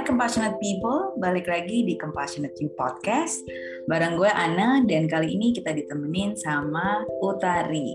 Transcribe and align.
Hai 0.00 0.08
Compassionate 0.08 0.56
People, 0.56 1.12
balik 1.20 1.44
lagi 1.44 1.84
di 1.84 1.92
Compassionate 1.92 2.56
You 2.56 2.72
Podcast. 2.72 3.44
Bareng 3.84 4.16
gue 4.16 4.32
Ana 4.32 4.80
dan 4.88 5.04
kali 5.04 5.36
ini 5.36 5.52
kita 5.52 5.76
ditemenin 5.76 6.32
sama 6.40 7.04
Utari. 7.20 7.92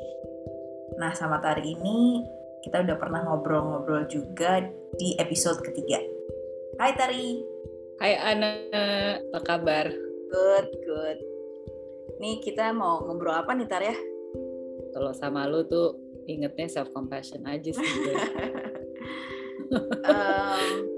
Nah 1.01 1.17
sama 1.17 1.41
Tari 1.41 1.65
ini 1.65 2.21
kita 2.61 2.85
udah 2.85 2.93
pernah 3.01 3.25
ngobrol-ngobrol 3.25 4.05
juga 4.05 4.61
di 5.01 5.17
episode 5.17 5.65
ketiga. 5.65 5.97
Hai 6.77 6.93
Tari. 6.93 7.41
Hai 7.97 8.13
Ana, 8.21 8.53
apa 9.25 9.41
kabar? 9.41 9.89
Good, 10.29 10.67
good. 10.85 11.17
Nih 12.21 12.37
kita 12.37 12.69
mau 12.69 13.01
ngobrol 13.01 13.33
apa 13.33 13.57
nih 13.57 13.65
Tar 13.65 13.81
ya? 13.81 13.97
Kalau 14.93 15.09
sama 15.17 15.49
lu 15.49 15.65
tuh 15.65 15.97
ingetnya 16.29 16.69
self 16.69 16.93
compassion 16.93 17.49
aja 17.49 17.73
sih. 17.73 17.81
um, 20.05 20.94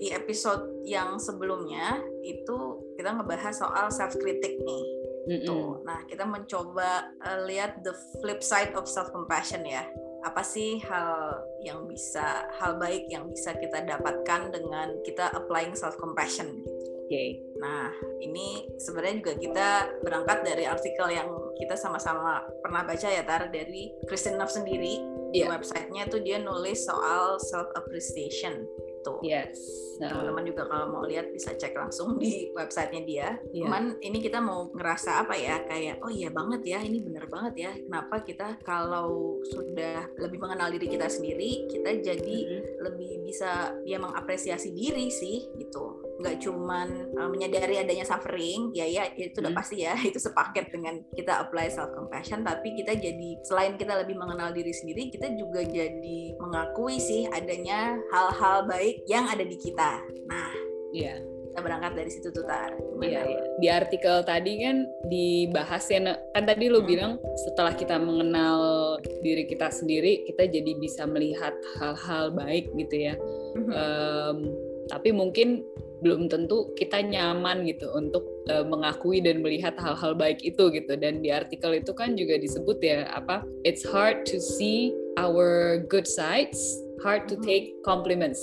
di 0.00 0.08
episode 0.16 0.64
yang 0.88 1.20
sebelumnya 1.20 2.00
itu 2.24 2.80
kita 2.96 3.12
ngebahas 3.20 3.52
soal 3.52 3.86
self 3.92 4.16
kritik 4.16 4.56
nih. 4.64 4.84
Mm 5.28 5.38
-mm. 5.44 5.84
Nah, 5.84 6.00
kita 6.08 6.24
mencoba 6.24 7.12
uh, 7.20 7.44
lihat 7.44 7.84
the 7.84 7.92
flip 8.24 8.40
side 8.40 8.72
of 8.72 8.88
self 8.88 9.12
compassion 9.12 9.60
ya. 9.68 9.84
Apa 10.24 10.40
sih 10.40 10.80
hal 10.88 11.44
yang 11.60 11.84
bisa 11.84 12.48
hal 12.56 12.80
baik 12.80 13.08
yang 13.12 13.28
bisa 13.28 13.52
kita 13.60 13.84
dapatkan 13.84 14.48
dengan 14.48 14.96
kita 15.04 15.28
applying 15.36 15.76
self 15.76 16.00
compassion 16.00 16.48
gitu. 16.48 16.72
Oke. 17.04 17.12
Okay. 17.12 17.30
Nah, 17.60 17.92
ini 18.24 18.64
sebenarnya 18.80 19.20
juga 19.20 19.34
kita 19.36 19.68
berangkat 20.00 20.38
dari 20.48 20.64
artikel 20.64 21.12
yang 21.12 21.28
kita 21.60 21.76
sama-sama 21.76 22.40
pernah 22.64 22.88
baca 22.88 23.08
ya 23.10 23.20
Tar 23.20 23.52
dari 23.52 23.92
Kristen 24.08 24.40
Neff 24.40 24.48
sendiri 24.48 25.04
di 25.30 25.44
yeah. 25.44 25.52
websitenya 25.52 26.08
tuh 26.10 26.22
dia 26.24 26.40
nulis 26.40 26.86
soal 26.86 27.38
self 27.38 27.68
appreciation 27.78 28.66
gitu. 29.00 29.14
Yes. 29.24 29.56
Nah. 29.96 30.12
Teman-teman 30.12 30.44
juga 30.44 30.68
kalau 30.68 30.86
mau 30.92 31.04
lihat 31.08 31.32
bisa 31.32 31.56
cek 31.56 31.72
langsung 31.72 32.20
di 32.20 32.52
websitenya 32.52 33.02
dia. 33.08 33.28
Yeah. 33.50 33.64
Cuman 33.64 33.96
ini 34.04 34.20
kita 34.20 34.38
mau 34.44 34.68
ngerasa 34.76 35.24
apa 35.24 35.34
ya 35.36 35.64
kayak 35.64 36.04
oh 36.04 36.12
iya 36.12 36.28
banget 36.28 36.60
ya 36.64 36.78
ini 36.84 37.00
bener 37.00 37.24
banget 37.32 37.54
ya. 37.56 37.72
Kenapa 37.72 38.20
kita 38.20 38.60
kalau 38.60 39.40
sudah 39.48 40.04
lebih 40.20 40.38
mengenal 40.38 40.68
diri 40.68 40.86
kita 40.86 41.08
sendiri 41.08 41.64
kita 41.72 41.90
jadi 42.04 42.38
mm 42.44 42.52
-hmm. 42.52 42.62
lebih 42.84 43.12
bisa 43.24 43.72
ya 43.88 43.96
mengapresiasi 43.96 44.72
diri 44.76 45.08
sih 45.08 45.48
gitu 45.56 46.09
nggak 46.20 46.36
cuman 46.44 47.16
uh, 47.16 47.28
menyadari 47.32 47.80
adanya 47.80 48.04
suffering 48.04 48.70
ya 48.76 48.84
ya 48.84 49.08
itu 49.16 49.40
udah 49.40 49.50
hmm. 49.50 49.60
pasti 49.60 49.76
ya 49.82 49.96
itu 50.08 50.20
sepaket 50.20 50.68
dengan 50.68 51.00
kita 51.16 51.48
apply 51.48 51.72
self 51.72 51.96
compassion 51.96 52.44
tapi 52.44 52.76
kita 52.76 52.94
jadi 52.94 53.40
selain 53.42 53.80
kita 53.80 53.96
lebih 53.96 54.20
mengenal 54.20 54.52
diri 54.52 54.70
sendiri 54.70 55.08
kita 55.08 55.32
juga 55.34 55.64
jadi 55.64 56.36
mengakui 56.36 57.00
sih 57.00 57.24
adanya 57.32 57.96
hal-hal 58.12 58.68
baik 58.68 59.00
yang 59.08 59.24
ada 59.26 59.42
di 59.42 59.56
kita 59.56 60.04
nah 60.28 60.52
iya 60.92 61.16
yeah. 61.16 61.18
kita 61.50 61.60
berangkat 61.66 61.92
dari 61.98 62.10
situ 62.12 62.28
tuh 62.30 62.44
tar 62.46 62.70
iya, 63.02 63.24
iya. 63.26 63.42
di 63.58 63.68
artikel 63.72 64.22
tadi 64.22 64.52
kan 64.62 64.76
dibahas 65.08 65.84
ya 65.88 66.14
kan 66.36 66.44
tadi 66.44 66.68
lu 66.68 66.84
hmm. 66.84 66.88
bilang 66.88 67.12
setelah 67.48 67.72
kita 67.72 67.96
mengenal 67.96 68.60
diri 69.24 69.48
kita 69.48 69.72
sendiri 69.72 70.28
kita 70.28 70.46
jadi 70.46 70.72
bisa 70.76 71.08
melihat 71.08 71.56
hal-hal 71.80 72.30
baik 72.36 72.68
gitu 72.76 73.08
ya 73.10 73.14
hmm. 73.56 73.72
um, 73.72 74.38
tapi 74.90 75.14
mungkin 75.14 75.62
belum 76.00 76.32
tentu 76.32 76.72
kita 76.76 77.04
nyaman 77.04 77.68
gitu 77.68 77.92
untuk 77.92 78.24
uh, 78.48 78.64
mengakui 78.64 79.20
dan 79.20 79.44
melihat 79.44 79.76
hal-hal 79.76 80.16
baik 80.16 80.40
itu 80.40 80.72
gitu. 80.72 80.96
Dan 80.96 81.20
di 81.20 81.28
artikel 81.30 81.76
itu 81.76 81.92
kan 81.92 82.16
juga 82.16 82.40
disebut 82.40 82.80
ya 82.80 83.08
apa 83.12 83.44
it's 83.62 83.84
hard 83.84 84.24
to 84.24 84.40
see 84.40 84.92
our 85.20 85.80
good 85.86 86.08
sides 86.08 86.58
hard 87.04 87.28
to 87.28 87.36
take 87.40 87.76
compliments. 87.84 88.40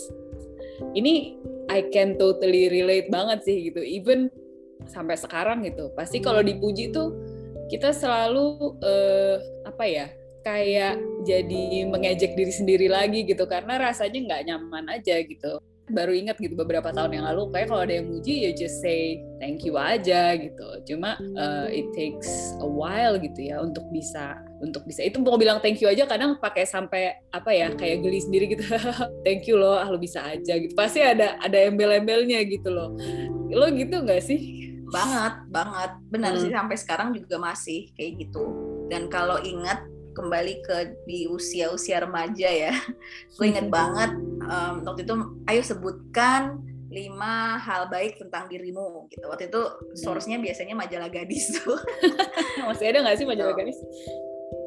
Ini 0.93 1.37
I 1.67 1.89
can 1.89 2.15
totally 2.21 2.69
relate 2.69 3.09
banget 3.09 3.45
sih 3.45 3.73
gitu. 3.73 3.81
Even 3.81 4.29
sampai 4.85 5.17
sekarang 5.17 5.65
gitu. 5.65 5.89
Pasti 5.97 6.21
kalau 6.21 6.45
dipuji 6.45 6.93
tuh 6.93 7.13
kita 7.67 7.91
selalu 7.91 8.77
uh, 8.81 9.37
apa 9.67 9.83
ya 9.83 10.07
kayak 10.45 10.95
jadi 11.27 11.89
mengejek 11.89 12.37
diri 12.37 12.53
sendiri 12.53 12.87
lagi 12.87 13.25
gitu. 13.25 13.49
Karena 13.49 13.81
rasanya 13.81 14.19
nggak 14.21 14.43
nyaman 14.47 14.85
aja 14.93 15.17
gitu 15.25 15.57
baru 15.87 16.11
ingat 16.11 16.35
gitu 16.39 16.55
beberapa 16.59 16.91
tahun 16.91 17.19
yang 17.19 17.25
lalu. 17.31 17.51
Kayak 17.55 17.67
kalau 17.71 17.81
ada 17.87 17.93
yang 17.95 18.07
muji 18.11 18.47
ya 18.47 18.51
just 18.51 18.83
say 18.83 19.23
thank 19.39 19.63
you 19.63 19.79
aja 19.79 20.35
gitu. 20.35 20.67
Cuma 20.83 21.15
uh, 21.39 21.67
it 21.71 21.87
takes 21.95 22.55
a 22.59 22.67
while 22.67 23.15
gitu 23.15 23.51
ya 23.51 23.63
untuk 23.63 23.87
bisa 23.91 24.35
untuk 24.59 24.83
bisa. 24.83 25.03
Itu 25.03 25.23
mau 25.23 25.39
bilang 25.39 25.63
thank 25.63 25.79
you 25.79 25.87
aja 25.87 26.03
kadang 26.03 26.35
pakai 26.37 26.67
sampai 26.67 27.15
apa 27.31 27.49
ya 27.55 27.71
kayak 27.71 28.03
geli 28.03 28.19
sendiri 28.19 28.45
gitu. 28.51 28.63
Thank 29.25 29.47
you 29.47 29.59
loh 29.59 29.79
ah 29.79 29.87
lo 29.87 29.99
bisa 29.99 30.23
aja 30.23 30.59
gitu. 30.59 30.73
Pasti 30.75 30.99
ada 31.03 31.39
ada 31.39 31.57
embel-embelnya 31.67 32.43
gitu 32.47 32.67
loh. 32.71 32.95
Lo 33.51 33.67
gitu 33.71 34.03
nggak 34.03 34.23
sih? 34.23 34.71
Banget 34.91 35.45
banget. 35.51 35.91
Benar 36.11 36.35
hmm. 36.35 36.41
sih 36.43 36.51
sampai 36.51 36.77
sekarang 36.79 37.09
juga 37.15 37.35
masih 37.39 37.91
kayak 37.95 38.27
gitu. 38.27 38.43
Dan 38.87 39.11
kalau 39.11 39.39
ingat 39.43 39.83
kembali 40.17 40.53
ke 40.65 40.77
di 41.05 41.29
usia-usia 41.29 42.01
remaja 42.01 42.49
ya. 42.49 42.73
Gue 43.37 43.53
inget 43.53 43.69
banget 43.69 44.17
um, 44.41 44.81
waktu 44.89 45.05
itu 45.05 45.13
ayo 45.45 45.61
sebutkan 45.61 46.57
lima 46.87 47.59
hal 47.59 47.91
baik 47.91 48.17
tentang 48.17 48.47
dirimu 48.47 49.05
gitu. 49.11 49.27
Waktu 49.27 49.51
itu 49.51 49.61
source-nya 49.99 50.39
biasanya 50.39 50.73
majalah 50.73 51.11
gadis 51.11 51.51
tuh. 51.59 51.77
Masih 52.67 52.89
ada 52.89 53.03
nggak 53.03 53.17
sih 53.19 53.27
majalah 53.27 53.53
gadis? 53.53 53.77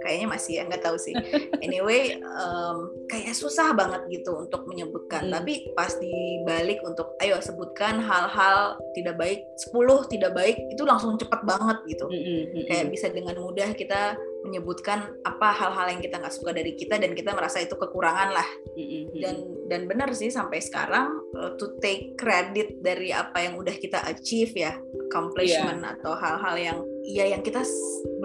Kayaknya 0.01 0.29
masih 0.33 0.53
ya 0.57 0.63
nggak 0.65 0.81
tahu 0.85 0.97
sih. 0.97 1.13
Anyway 1.67 2.21
um, 2.25 2.89
kayak 3.09 3.37
susah 3.37 3.77
banget 3.77 4.01
gitu 4.09 4.33
untuk 4.37 4.65
menyebutkan. 4.65 5.29
Hmm. 5.29 5.33
tapi 5.41 5.73
pas 5.77 5.93
dibalik 6.01 6.81
untuk 6.87 7.13
ayo 7.21 7.37
sebutkan 7.43 8.01
hal-hal 8.01 8.81
tidak 8.97 9.21
baik 9.21 9.45
10 9.61 10.13
tidak 10.13 10.33
baik 10.33 10.57
itu 10.73 10.83
langsung 10.89 11.21
cepet 11.21 11.41
banget 11.45 11.79
gitu. 11.89 12.07
Hmm, 12.09 12.17
hmm, 12.17 12.45
hmm. 12.49 12.65
kayak 12.69 12.87
bisa 12.93 13.07
dengan 13.13 13.37
mudah 13.41 13.73
kita 13.77 14.17
menyebutkan 14.41 15.21
apa 15.21 15.53
hal-hal 15.53 15.87
yang 15.93 16.01
kita 16.01 16.17
nggak 16.17 16.33
suka 16.33 16.57
dari 16.57 16.73
kita 16.73 16.97
dan 16.97 17.13
kita 17.13 17.37
merasa 17.37 17.61
itu 17.61 17.77
kekurangan 17.77 18.33
lah 18.33 18.49
mm-hmm. 18.73 19.21
dan 19.21 19.37
dan 19.69 19.81
benar 19.85 20.09
sih 20.17 20.33
sampai 20.33 20.65
sekarang 20.65 21.13
uh, 21.37 21.53
to 21.61 21.77
take 21.85 22.17
credit 22.17 22.81
dari 22.81 23.13
apa 23.13 23.37
yang 23.45 23.61
udah 23.61 23.77
kita 23.77 24.01
achieve 24.09 24.53
ya 24.57 24.73
accomplishment 25.09 25.85
yeah. 25.85 25.93
atau 25.93 26.17
hal-hal 26.17 26.57
yang 26.57 26.79
ya 27.05 27.25
yang 27.29 27.45
kita 27.45 27.61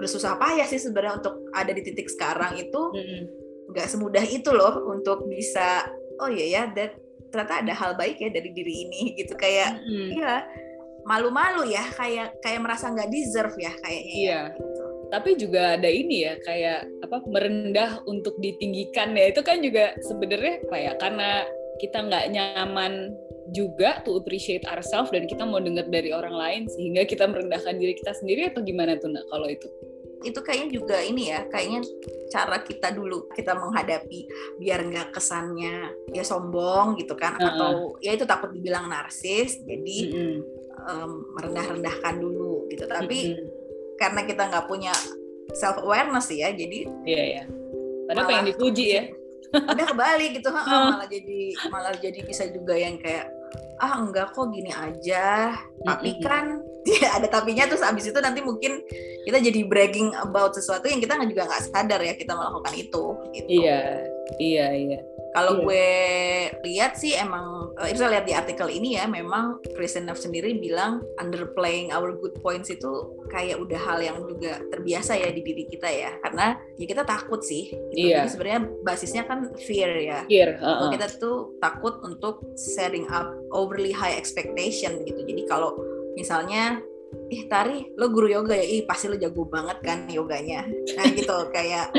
bersusah 0.00 0.40
payah 0.40 0.64
sih 0.64 0.80
sebenarnya 0.80 1.20
untuk 1.20 1.36
ada 1.52 1.72
di 1.76 1.84
titik 1.84 2.08
sekarang 2.08 2.56
itu 2.56 2.80
nggak 3.70 3.84
mm-hmm. 3.84 3.92
semudah 3.92 4.24
itu 4.24 4.50
loh 4.56 4.88
untuk 4.88 5.28
bisa 5.28 5.84
oh 6.24 6.32
iya 6.32 6.46
ya 6.48 6.62
that 6.72 6.96
ternyata 7.28 7.60
ada 7.60 7.74
hal 7.76 7.92
baik 7.92 8.16
ya 8.24 8.32
dari 8.32 8.56
diri 8.56 8.88
ini 8.88 9.12
gitu 9.20 9.36
kayak 9.36 9.84
mm-hmm. 9.84 10.16
ya 10.16 10.48
malu-malu 11.06 11.70
ya 11.70 11.84
kayak 11.94 12.40
kayak 12.42 12.64
merasa 12.64 12.90
nggak 12.90 13.12
deserve 13.12 13.54
ya 13.60 13.72
kayaknya 13.84 14.16
yeah. 14.16 14.44
ya 14.50 14.58
iya 14.58 14.75
tapi 15.16 15.32
juga 15.40 15.80
ada 15.80 15.88
ini 15.88 16.28
ya 16.28 16.36
kayak 16.44 16.84
apa 17.00 17.24
merendah 17.24 18.04
untuk 18.04 18.36
ditinggikan 18.36 19.16
ya 19.16 19.32
itu 19.32 19.40
kan 19.40 19.64
juga 19.64 19.96
sebenarnya 20.04 20.60
apa 20.68 20.76
ya 20.76 20.92
karena 21.00 21.30
kita 21.80 22.04
nggak 22.04 22.24
nyaman 22.36 23.16
juga 23.56 24.04
to 24.04 24.20
appreciate 24.20 24.68
ourselves 24.68 25.08
dan 25.08 25.24
kita 25.24 25.48
mau 25.48 25.56
dengar 25.56 25.88
dari 25.88 26.12
orang 26.12 26.36
lain 26.36 26.62
sehingga 26.68 27.08
kita 27.08 27.24
merendahkan 27.24 27.80
diri 27.80 27.96
kita 27.96 28.12
sendiri 28.12 28.52
atau 28.52 28.60
gimana 28.60 29.00
tuh 29.00 29.08
nak 29.08 29.24
kalau 29.32 29.48
itu 29.48 29.64
itu 30.20 30.36
kayaknya 30.44 30.68
juga 30.68 30.96
ini 31.00 31.32
ya 31.32 31.48
kayaknya 31.48 31.80
cara 32.28 32.60
kita 32.60 32.92
dulu 32.92 33.32
kita 33.32 33.56
menghadapi 33.56 34.20
biar 34.60 34.84
nggak 34.84 35.16
kesannya 35.16 35.96
ya 36.12 36.24
sombong 36.28 37.00
gitu 37.00 37.16
kan 37.16 37.40
uh 37.40 37.40
-uh. 37.40 37.48
atau 37.56 37.72
ya 38.04 38.12
itu 38.12 38.28
takut 38.28 38.52
dibilang 38.52 38.92
narsis 38.92 39.64
jadi 39.64 39.98
uh 40.12 40.12
-uh. 40.12 40.36
um, 40.92 41.10
merendah-rendahkan 41.40 42.14
dulu 42.20 42.68
gitu 42.68 42.84
tapi 42.84 43.32
uh 43.32 43.40
-uh 43.40 43.55
karena 43.96 44.20
kita 44.24 44.42
nggak 44.48 44.66
punya 44.68 44.92
self 45.56 45.80
awareness 45.80 46.28
ya 46.32 46.52
jadi 46.52 46.88
iya 47.08 47.22
iya. 47.24 47.44
Padahal 48.06 48.26
pengen 48.30 48.46
dipuji 48.54 48.84
ya. 48.94 49.02
Udah 49.72 49.86
kebalik 49.86 50.30
gitu 50.42 50.48
ha, 50.50 50.62
malah 50.62 51.08
jadi 51.10 51.40
malah 51.70 51.94
jadi 51.98 52.20
bisa 52.22 52.46
juga 52.50 52.74
yang 52.74 52.98
kayak 52.98 53.30
ah 53.82 53.98
enggak 53.98 54.30
kok 54.34 54.50
gini 54.54 54.70
aja. 54.70 55.54
Tapi 55.82 56.10
kan 56.22 56.62
ya 57.02 57.18
ada 57.18 57.26
tapinya 57.26 57.66
terus 57.66 57.82
abis 57.82 58.14
itu 58.14 58.18
nanti 58.22 58.42
mungkin 58.42 58.78
kita 59.26 59.42
jadi 59.42 59.60
bragging 59.66 60.14
about 60.22 60.54
sesuatu 60.54 60.86
yang 60.86 61.02
kita 61.02 61.18
juga 61.26 61.50
nggak 61.50 61.62
sadar 61.66 61.98
ya 61.98 62.14
kita 62.14 62.30
melakukan 62.38 62.74
itu 62.78 63.04
gitu. 63.34 63.48
iya 63.50 64.06
iya 64.38 64.66
iya 64.70 64.98
kalau 65.36 65.60
yeah. 65.60 65.64
gue 65.68 65.88
lihat 66.72 66.96
sih 66.96 67.12
emang 67.12 67.76
uh, 67.76 67.88
bisa 67.92 68.08
lihat 68.08 68.24
di 68.24 68.32
artikel 68.32 68.72
ini 68.72 68.96
ya 68.96 69.04
memang 69.04 69.60
Kristen 69.76 70.08
Neff 70.08 70.16
sendiri 70.16 70.56
bilang 70.56 71.04
underplaying 71.20 71.92
our 71.92 72.16
good 72.16 72.32
points 72.40 72.72
itu 72.72 73.12
kayak 73.28 73.60
udah 73.60 73.76
hal 73.76 74.00
yang 74.00 74.24
juga 74.24 74.64
terbiasa 74.72 75.20
ya 75.20 75.28
di 75.28 75.44
diri 75.44 75.68
kita 75.68 75.92
ya 75.92 76.16
karena 76.24 76.56
ya 76.80 76.86
kita 76.88 77.04
takut 77.04 77.44
sih 77.44 77.68
gitu. 77.92 78.16
yeah. 78.16 78.24
Sebenarnya 78.24 78.60
basisnya 78.80 79.28
kan 79.28 79.52
fear 79.60 79.92
ya 80.00 80.24
fear 80.24 80.56
uh 80.56 80.88
-uh. 80.88 80.88
kita 80.88 81.04
tuh 81.20 81.52
takut 81.60 82.00
untuk 82.00 82.40
setting 82.56 83.04
up 83.12 83.28
overly 83.52 83.92
high 83.92 84.16
expectation 84.16 85.04
gitu 85.04 85.20
jadi 85.20 85.44
kalau 85.44 85.76
misalnya 86.16 86.80
ih 87.30 87.46
Tari 87.50 87.94
lo 87.98 88.10
guru 88.10 88.30
yoga 88.30 88.54
ya? 88.54 88.66
Ih 88.66 88.82
pasti 88.86 89.10
lo 89.10 89.16
jago 89.18 89.46
banget 89.46 89.78
kan 89.82 89.98
yoganya. 90.10 90.66
Nah 90.66 91.06
gitu 91.10 91.36
kayak 91.50 91.90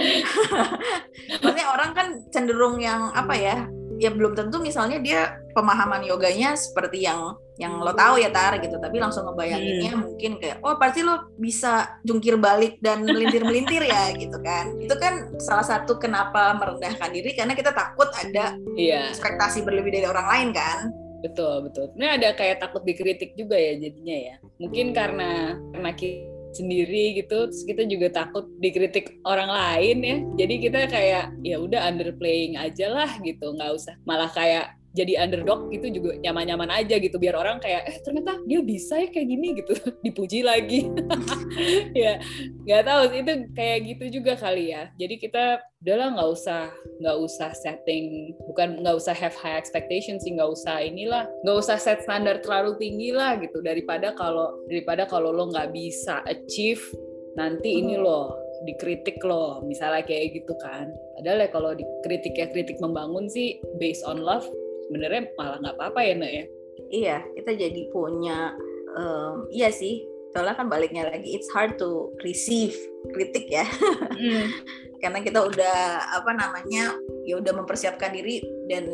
maksudnya 1.44 1.68
orang 1.72 1.92
kan 1.96 2.08
cenderung 2.32 2.80
yang 2.80 3.12
apa 3.12 3.36
ya 3.36 3.56
ya 3.98 4.14
belum 4.14 4.38
tentu 4.38 4.62
misalnya 4.62 5.02
dia 5.02 5.42
pemahaman 5.58 6.06
yoganya 6.06 6.54
seperti 6.54 7.02
yang 7.02 7.34
yang 7.58 7.82
lo 7.82 7.90
tahu 7.98 8.22
ya 8.22 8.30
tar 8.30 8.62
gitu. 8.62 8.78
Tapi 8.78 9.02
langsung 9.02 9.26
ngebayanginnya 9.26 9.92
hmm. 9.98 10.02
mungkin 10.06 10.32
kayak 10.38 10.62
oh 10.62 10.78
pasti 10.78 11.02
lo 11.02 11.34
bisa 11.36 11.98
jungkir 12.06 12.38
balik 12.38 12.78
dan 12.80 13.02
melintir 13.02 13.42
melintir 13.42 13.84
ya 13.84 14.14
gitu 14.22 14.38
kan. 14.46 14.78
Itu 14.78 14.96
kan 15.02 15.34
salah 15.42 15.66
satu 15.66 15.98
kenapa 15.98 16.56
merendahkan 16.56 17.10
diri 17.10 17.34
karena 17.34 17.58
kita 17.58 17.74
takut 17.74 18.08
ada 18.14 18.54
yeah. 18.78 19.10
ekspektasi 19.10 19.66
berlebih 19.66 19.98
dari 19.98 20.08
orang 20.08 20.28
lain 20.30 20.50
kan 20.54 20.94
betul 21.22 21.70
betul. 21.70 21.86
Ini 21.98 22.20
ada 22.22 22.30
kayak 22.38 22.62
takut 22.62 22.82
dikritik 22.86 23.34
juga 23.34 23.58
ya 23.58 23.78
jadinya 23.78 24.18
ya. 24.18 24.36
Mungkin 24.62 24.94
karena 24.94 25.58
karena 25.74 25.92
kita 25.94 26.38
sendiri 26.56 27.20
gitu 27.22 27.52
terus 27.52 27.62
kita 27.68 27.84
juga 27.86 28.08
takut 28.10 28.50
dikritik 28.58 29.22
orang 29.28 29.52
lain 29.52 29.98
ya. 30.02 30.18
Jadi 30.46 30.54
kita 30.64 30.80
kayak 30.90 31.26
ya 31.46 31.58
udah 31.62 31.86
underplaying 31.92 32.58
aja 32.58 32.90
lah 32.90 33.12
gitu. 33.22 33.54
Nggak 33.54 33.72
usah 33.78 33.96
malah 34.08 34.32
kayak 34.32 34.74
jadi 34.98 35.14
underdog 35.22 35.70
gitu 35.70 36.02
juga 36.02 36.18
nyaman-nyaman 36.18 36.74
aja 36.74 36.98
gitu 36.98 37.22
biar 37.22 37.38
orang 37.38 37.62
kayak 37.62 37.86
eh 37.86 37.98
ternyata 38.02 38.42
dia 38.50 38.66
bisa 38.66 38.98
ya 38.98 39.14
kayak 39.14 39.28
gini 39.30 39.48
gitu. 39.62 39.74
Dipuji 40.06 40.42
lagi. 40.42 40.90
Ya 41.98 42.22
nggak 42.66 42.84
tahu 42.86 43.02
itu 43.14 43.32
kayak 43.58 43.78
gitu 43.90 44.06
juga 44.22 44.38
kali 44.38 44.74
ya. 44.74 44.94
Jadi 45.00 45.18
kita 45.18 45.62
udahlah 45.82 46.14
nggak 46.14 46.30
usah 46.30 46.62
nggak 47.02 47.18
usah 47.18 47.50
setting 47.58 48.34
bukan 48.46 48.82
nggak 48.82 48.98
usah 48.98 49.14
have 49.18 49.34
high 49.38 49.58
expectations 49.58 50.22
sih 50.22 50.34
nggak 50.38 50.50
usah 50.50 50.82
inilah 50.82 51.26
nggak 51.42 51.58
usah 51.58 51.78
set 51.82 52.06
standar 52.06 52.42
terlalu 52.42 52.78
tinggi 52.78 53.10
lah 53.14 53.38
gitu. 53.42 53.62
Daripada 53.62 54.14
kalau 54.14 54.62
daripada 54.70 55.10
kalau 55.10 55.34
lo 55.34 55.50
nggak 55.50 55.74
bisa 55.74 56.22
achieve 56.30 56.82
nanti 57.38 57.82
ini 57.82 57.98
loh 57.98 58.34
dikritik 58.66 59.22
loh 59.22 59.62
misalnya 59.66 60.02
kayak 60.06 60.42
gitu 60.42 60.54
kan. 60.62 60.90
Padahal 61.18 61.46
ya 61.46 61.50
kalau 61.50 61.72
dikritik 61.74 62.34
ya 62.38 62.48
kritik 62.50 62.78
membangun 62.82 63.30
sih 63.30 63.58
based 63.78 64.06
on 64.06 64.22
love 64.22 64.46
sebenarnya 64.88 65.22
malah 65.36 65.58
nggak 65.62 65.76
apa-apa 65.76 66.00
ya 66.04 66.14
nak 66.16 66.32
ya 66.32 66.46
iya 66.92 67.18
kita 67.36 67.52
jadi 67.56 67.82
punya 67.92 68.56
um, 68.96 69.46
iya 69.52 69.70
sih 69.70 70.08
soalnya 70.32 70.56
kan 70.60 70.68
baliknya 70.68 71.08
lagi 71.08 71.34
it's 71.34 71.50
hard 71.52 71.80
to 71.80 72.12
receive 72.24 72.76
kritik 73.16 73.48
ya 73.48 73.66
mm. 74.16 74.46
karena 75.02 75.20
kita 75.22 75.40
udah 75.46 75.78
apa 76.18 76.32
namanya 76.34 76.98
ya 77.24 77.38
udah 77.38 77.54
mempersiapkan 77.54 78.12
diri 78.12 78.42
dan 78.66 78.88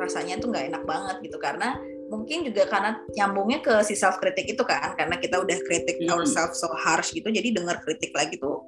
rasanya 0.00 0.40
tuh 0.40 0.48
nggak 0.50 0.72
enak 0.72 0.82
banget 0.88 1.16
gitu 1.20 1.36
karena 1.36 1.76
mungkin 2.10 2.42
juga 2.42 2.66
karena 2.66 2.98
nyambungnya 3.14 3.62
ke 3.62 3.74
si 3.86 3.94
self 3.94 4.18
kritik 4.18 4.50
itu 4.50 4.62
kan 4.66 4.98
karena 4.98 5.20
kita 5.20 5.38
udah 5.38 5.58
kritik 5.62 6.00
mm. 6.02 6.10
ourselves 6.10 6.58
so 6.58 6.68
harsh 6.74 7.14
gitu 7.14 7.28
jadi 7.30 7.54
dengar 7.54 7.78
kritik 7.86 8.10
lagi 8.16 8.34
tuh 8.40 8.60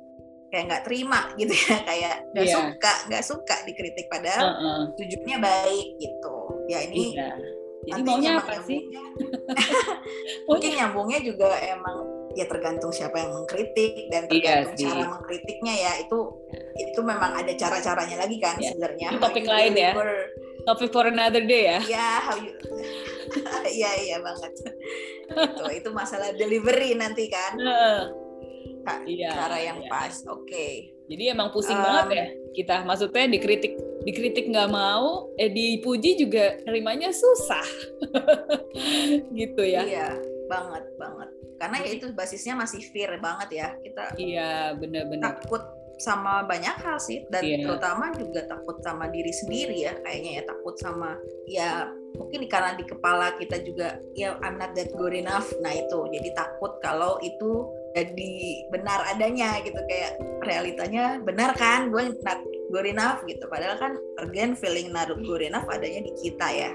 kayak 0.52 0.68
nggak 0.68 0.84
terima 0.84 1.32
gitu 1.40 1.50
ya 1.50 1.76
kayak 1.88 2.14
nggak 2.36 2.46
yeah. 2.46 2.54
suka 2.54 2.92
nggak 3.08 3.24
suka 3.24 3.56
dikritik 3.64 4.06
padahal 4.12 4.44
uh 4.46 4.52
-uh. 4.52 4.80
tujuannya 5.00 5.38
baik 5.40 5.88
gitu 5.96 6.31
ya 6.72 6.78
ini 6.88 7.12
iya. 7.12 7.30
jadi 7.82 8.00
maunya 8.06 8.30
apa 8.38 8.62
sih? 8.64 8.80
Mungkin 10.48 10.70
nyambungnya 10.78 11.18
juga 11.20 11.50
emang 11.60 12.06
ya 12.32 12.46
tergantung 12.48 12.94
siapa 12.94 13.18
yang 13.20 13.34
mengkritik 13.34 14.08
dan 14.08 14.24
iya 14.30 14.64
tergantung 14.64 14.78
iya 14.78 14.86
cara 14.88 15.04
mengkritiknya 15.18 15.74
ya. 15.74 15.92
Itu 16.06 16.18
itu 16.78 17.00
memang 17.02 17.32
ada 17.42 17.52
cara-caranya 17.52 18.16
lagi 18.22 18.36
kan 18.38 18.54
yeah. 18.56 18.70
sebenarnya. 18.72 19.08
Topik 19.18 19.44
lain 19.44 19.74
ya. 19.76 19.92
topik 20.62 20.94
for 20.94 21.10
another 21.10 21.42
day 21.42 21.74
ya. 21.74 21.78
Ya 21.90 22.08
how 22.22 22.38
you 22.38 22.54
iya 23.82 23.90
iya 23.98 24.16
banget. 24.22 24.52
Itu 25.58 25.64
itu 25.74 25.88
masalah 25.90 26.30
delivery 26.38 26.94
nanti 26.94 27.26
kan. 27.26 27.58
Uh, 27.58 28.02
iya, 29.10 29.30
cara 29.34 29.58
yang 29.58 29.82
iya. 29.82 29.90
pas 29.90 30.14
oke. 30.30 30.46
Okay. 30.46 30.94
jadi 31.10 31.34
emang 31.34 31.50
pusing 31.50 31.76
um, 31.76 31.82
banget 31.82 32.08
ya 32.14 32.26
kita 32.52 32.76
maksudnya 32.84 33.26
dikritik 33.28 33.74
dikritik 34.02 34.50
nggak 34.50 34.70
mau, 34.70 35.30
eh 35.38 35.50
dipuji 35.50 36.18
juga 36.18 36.58
nerimanya 36.66 37.10
susah, 37.10 37.66
gitu 39.38 39.62
ya? 39.62 39.82
Iya, 39.86 40.08
banget 40.50 40.84
banget. 40.98 41.28
Karena 41.62 41.76
ya 41.86 41.90
itu 41.94 42.10
basisnya 42.10 42.58
masih 42.58 42.82
fear 42.90 43.22
banget 43.22 43.48
ya 43.54 43.68
kita. 43.78 44.04
Iya, 44.18 44.74
benar-benar. 44.74 45.38
Takut 45.38 45.62
sama 46.02 46.42
banyak 46.42 46.76
hal 46.82 46.98
sih 46.98 47.22
dan 47.30 47.46
yeah. 47.46 47.62
terutama 47.62 48.10
juga 48.18 48.42
takut 48.50 48.82
sama 48.82 49.06
diri 49.06 49.30
sendiri 49.30 49.86
ya 49.86 49.94
kayaknya 50.02 50.30
ya 50.40 50.42
takut 50.50 50.74
sama 50.82 51.14
ya 51.46 51.86
mungkin 52.18 52.50
karena 52.50 52.74
di 52.74 52.84
kepala 52.84 53.38
kita 53.38 53.62
juga 53.62 54.02
ya 54.18 54.34
I'm 54.42 54.58
not 54.58 54.74
that 54.74 54.90
good 54.98 55.14
enough 55.14 55.46
nah 55.62 55.70
itu 55.70 56.10
jadi 56.10 56.34
takut 56.34 56.82
kalau 56.82 57.22
itu 57.22 57.70
jadi 57.94 58.32
benar 58.74 59.04
adanya 59.14 59.62
gitu 59.62 59.78
kayak 59.86 60.18
realitanya 60.42 61.22
benar 61.22 61.54
kan 61.54 61.92
gue 61.94 62.02
not 62.24 62.40
good 62.72 62.88
enough 62.88 63.20
gitu 63.28 63.44
padahal 63.52 63.76
kan 63.76 63.92
again 64.24 64.56
feeling 64.56 64.88
not 64.88 65.12
good 65.28 65.44
enough 65.44 65.68
adanya 65.68 66.08
di 66.08 66.12
kita 66.24 66.48
ya 66.48 66.72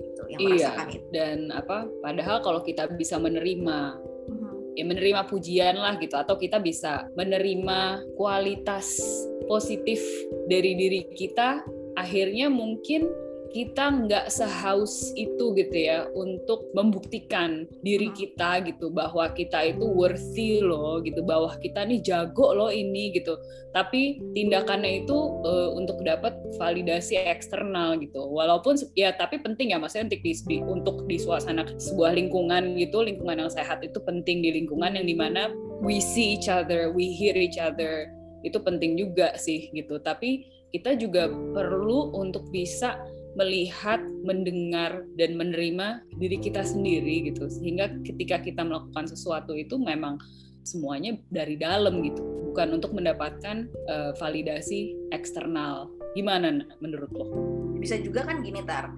gitu 0.00 0.22
yang 0.32 0.40
iya, 0.40 0.48
merasakan 0.48 0.88
itu 0.96 1.06
dan 1.12 1.38
apa 1.52 1.78
padahal 2.00 2.36
kalau 2.40 2.60
kita 2.64 2.88
bisa 2.96 3.20
menerima 3.20 3.78
mm-hmm. 4.00 4.80
ya 4.80 4.84
menerima 4.88 5.20
pujian 5.28 5.76
lah 5.76 6.00
gitu 6.00 6.16
atau 6.16 6.40
kita 6.40 6.56
bisa 6.56 7.04
menerima 7.14 8.08
kualitas 8.16 8.96
positif 9.44 10.00
dari 10.48 10.72
diri 10.74 11.04
kita 11.12 11.60
akhirnya 12.00 12.48
mungkin 12.48 13.06
kita 13.52 14.06
nggak 14.06 14.26
sehaus 14.30 15.12
itu 15.14 15.54
gitu 15.54 15.76
ya 15.76 16.06
untuk 16.14 16.70
membuktikan 16.72 17.66
diri 17.82 18.10
hmm. 18.10 18.16
kita 18.16 18.50
gitu 18.66 18.90
bahwa 18.90 19.30
kita 19.34 19.74
itu 19.74 19.84
worthy 19.86 20.62
loh 20.62 20.98
gitu 21.02 21.22
bahwa 21.22 21.54
kita 21.58 21.86
nih 21.86 22.02
jago 22.02 22.54
loh 22.54 22.70
ini 22.70 23.14
gitu. 23.14 23.38
Tapi 23.70 24.22
tindakannya 24.32 25.04
itu 25.04 25.16
uh, 25.44 25.70
untuk 25.76 26.00
dapat 26.02 26.36
validasi 26.56 27.20
eksternal 27.20 28.00
gitu. 28.00 28.24
Walaupun 28.24 28.78
ya 28.96 29.12
tapi 29.14 29.40
penting 29.40 29.74
ya 29.74 29.78
maksudnya 29.78 30.10
untuk 30.12 30.22
di, 30.22 30.32
di 30.46 30.56
untuk 30.62 30.96
di 31.04 31.16
suasana 31.20 31.66
sebuah 31.76 32.16
lingkungan 32.16 32.76
gitu 32.80 33.04
lingkungan 33.04 33.46
yang 33.46 33.52
sehat 33.52 33.84
itu 33.84 34.00
penting 34.02 34.40
di 34.40 34.50
lingkungan 34.56 34.96
yang 34.96 35.06
di 35.06 35.16
mana 35.16 35.52
we 35.84 36.00
see 36.00 36.36
each 36.36 36.48
other 36.48 36.88
we 36.92 37.12
hear 37.12 37.36
each 37.36 37.60
other 37.60 38.08
itu 38.46 38.58
penting 38.62 38.94
juga 38.94 39.34
sih 39.34 39.68
gitu. 39.74 39.98
Tapi 39.98 40.46
kita 40.70 40.98
juga 40.98 41.30
perlu 41.30 42.12
untuk 42.12 42.46
bisa 42.52 43.00
melihat, 43.36 44.00
mendengar 44.24 45.04
dan 45.20 45.36
menerima 45.36 46.02
diri 46.16 46.40
kita 46.40 46.64
sendiri 46.64 47.28
gitu. 47.28 47.46
Sehingga 47.52 47.92
ketika 48.02 48.40
kita 48.40 48.64
melakukan 48.64 49.06
sesuatu 49.06 49.52
itu 49.52 49.76
memang 49.76 50.16
semuanya 50.64 51.14
dari 51.30 51.54
dalam 51.54 52.02
gitu, 52.02 52.24
bukan 52.50 52.80
untuk 52.80 52.96
mendapatkan 52.96 53.68
uh, 53.86 54.12
validasi 54.16 54.96
eksternal. 55.12 55.92
Gimana 56.16 56.64
menurut 56.80 57.12
lo? 57.12 57.26
Bisa 57.76 58.00
juga 58.00 58.24
kan 58.24 58.40
gini 58.40 58.64
tar, 58.64 58.90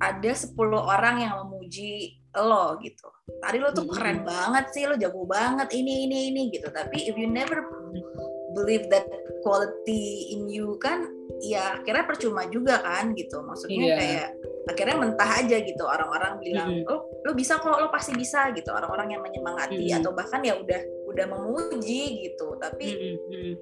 ada 0.00 0.32
10 0.32 0.54
orang 0.70 1.26
yang 1.26 1.34
memuji 1.44 2.22
lo 2.38 2.78
gitu. 2.78 3.10
Tadi 3.42 3.58
lo 3.58 3.74
tuh 3.74 3.90
keren 3.90 4.22
banget 4.22 4.70
sih, 4.70 4.86
lo 4.86 4.94
jago 4.94 5.26
banget 5.26 5.74
ini 5.74 6.06
ini 6.06 6.18
ini 6.30 6.42
gitu. 6.54 6.70
Tapi 6.70 7.10
if 7.10 7.18
you 7.18 7.26
never 7.26 7.66
believe 8.52 8.86
that 8.90 9.06
quality 9.42 10.34
in 10.36 10.50
you 10.50 10.76
kan 10.80 11.08
ya 11.40 11.80
akhirnya 11.80 12.04
percuma 12.04 12.44
juga 12.52 12.82
kan 12.84 13.16
gitu 13.16 13.40
maksudnya 13.40 13.80
yeah. 13.80 13.98
kayak 13.98 14.28
akhirnya 14.68 14.96
mentah 15.00 15.30
aja 15.40 15.56
gitu 15.64 15.82
orang-orang 15.82 16.32
bilang 16.44 16.68
mm 16.68 16.80
-hmm. 16.84 16.92
oh 16.92 17.00
lo 17.24 17.32
bisa 17.32 17.56
kok 17.58 17.80
lo 17.80 17.88
pasti 17.88 18.12
bisa 18.12 18.52
gitu 18.52 18.70
orang-orang 18.70 19.16
yang 19.16 19.22
menyemangati 19.24 19.80
mm 19.80 19.88
-hmm. 19.88 19.98
atau 20.04 20.10
bahkan 20.12 20.40
ya 20.44 20.54
udah 20.60 20.80
udah 21.08 21.26
memuji 21.26 22.28
gitu 22.28 22.54
tapi 22.60 22.86
mm 22.92 23.16
-hmm. 23.16 23.52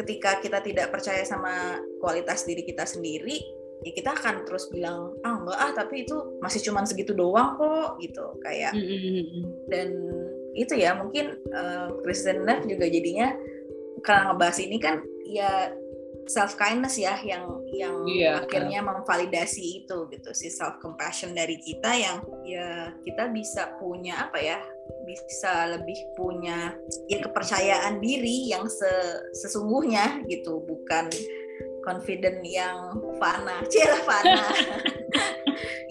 ketika 0.00 0.40
kita 0.40 0.58
tidak 0.64 0.88
percaya 0.88 1.22
sama 1.22 1.76
kualitas 2.00 2.48
diri 2.48 2.64
kita 2.64 2.88
sendiri 2.88 3.36
ya 3.84 3.92
kita 3.92 4.16
akan 4.16 4.48
terus 4.48 4.72
bilang 4.72 5.12
ah 5.20 5.36
enggak 5.36 5.58
ah 5.60 5.70
tapi 5.76 6.08
itu 6.08 6.16
masih 6.40 6.64
cuman 6.64 6.88
segitu 6.88 7.12
doang 7.12 7.60
kok 7.60 8.00
gitu 8.00 8.24
kayak 8.40 8.72
mm 8.72 8.80
-hmm. 8.82 9.42
dan 9.68 9.88
itu 10.56 10.72
ya 10.72 10.96
mungkin 10.96 11.36
uh, 11.52 11.92
Kristen 12.00 12.48
Neff 12.48 12.64
juga 12.64 12.88
jadinya 12.88 13.36
karena 14.04 14.32
ngebahas 14.32 14.58
ini 14.60 14.76
kan 14.80 15.00
ya 15.24 15.72
self 16.26 16.58
kindness 16.58 16.98
ya 16.98 17.14
yang 17.22 17.46
yang 17.70 18.02
yeah. 18.10 18.42
akhirnya 18.42 18.82
memvalidasi 18.82 19.84
itu 19.84 20.10
gitu 20.10 20.30
si 20.34 20.50
self 20.50 20.82
compassion 20.82 21.32
dari 21.32 21.54
kita 21.62 21.90
yang 21.94 22.16
ya 22.42 22.90
kita 23.06 23.30
bisa 23.30 23.78
punya 23.78 24.26
apa 24.26 24.38
ya 24.42 24.58
bisa 25.06 25.70
lebih 25.78 25.98
punya 26.18 26.74
ya 27.06 27.22
kepercayaan 27.22 28.02
diri 28.02 28.50
yang 28.50 28.66
sesungguhnya 29.30 30.26
gitu 30.26 30.66
bukan 30.66 31.06
confident 31.86 32.42
yang 32.42 32.98
fana, 33.22 33.62
cila 33.70 34.02
fana. 34.02 34.50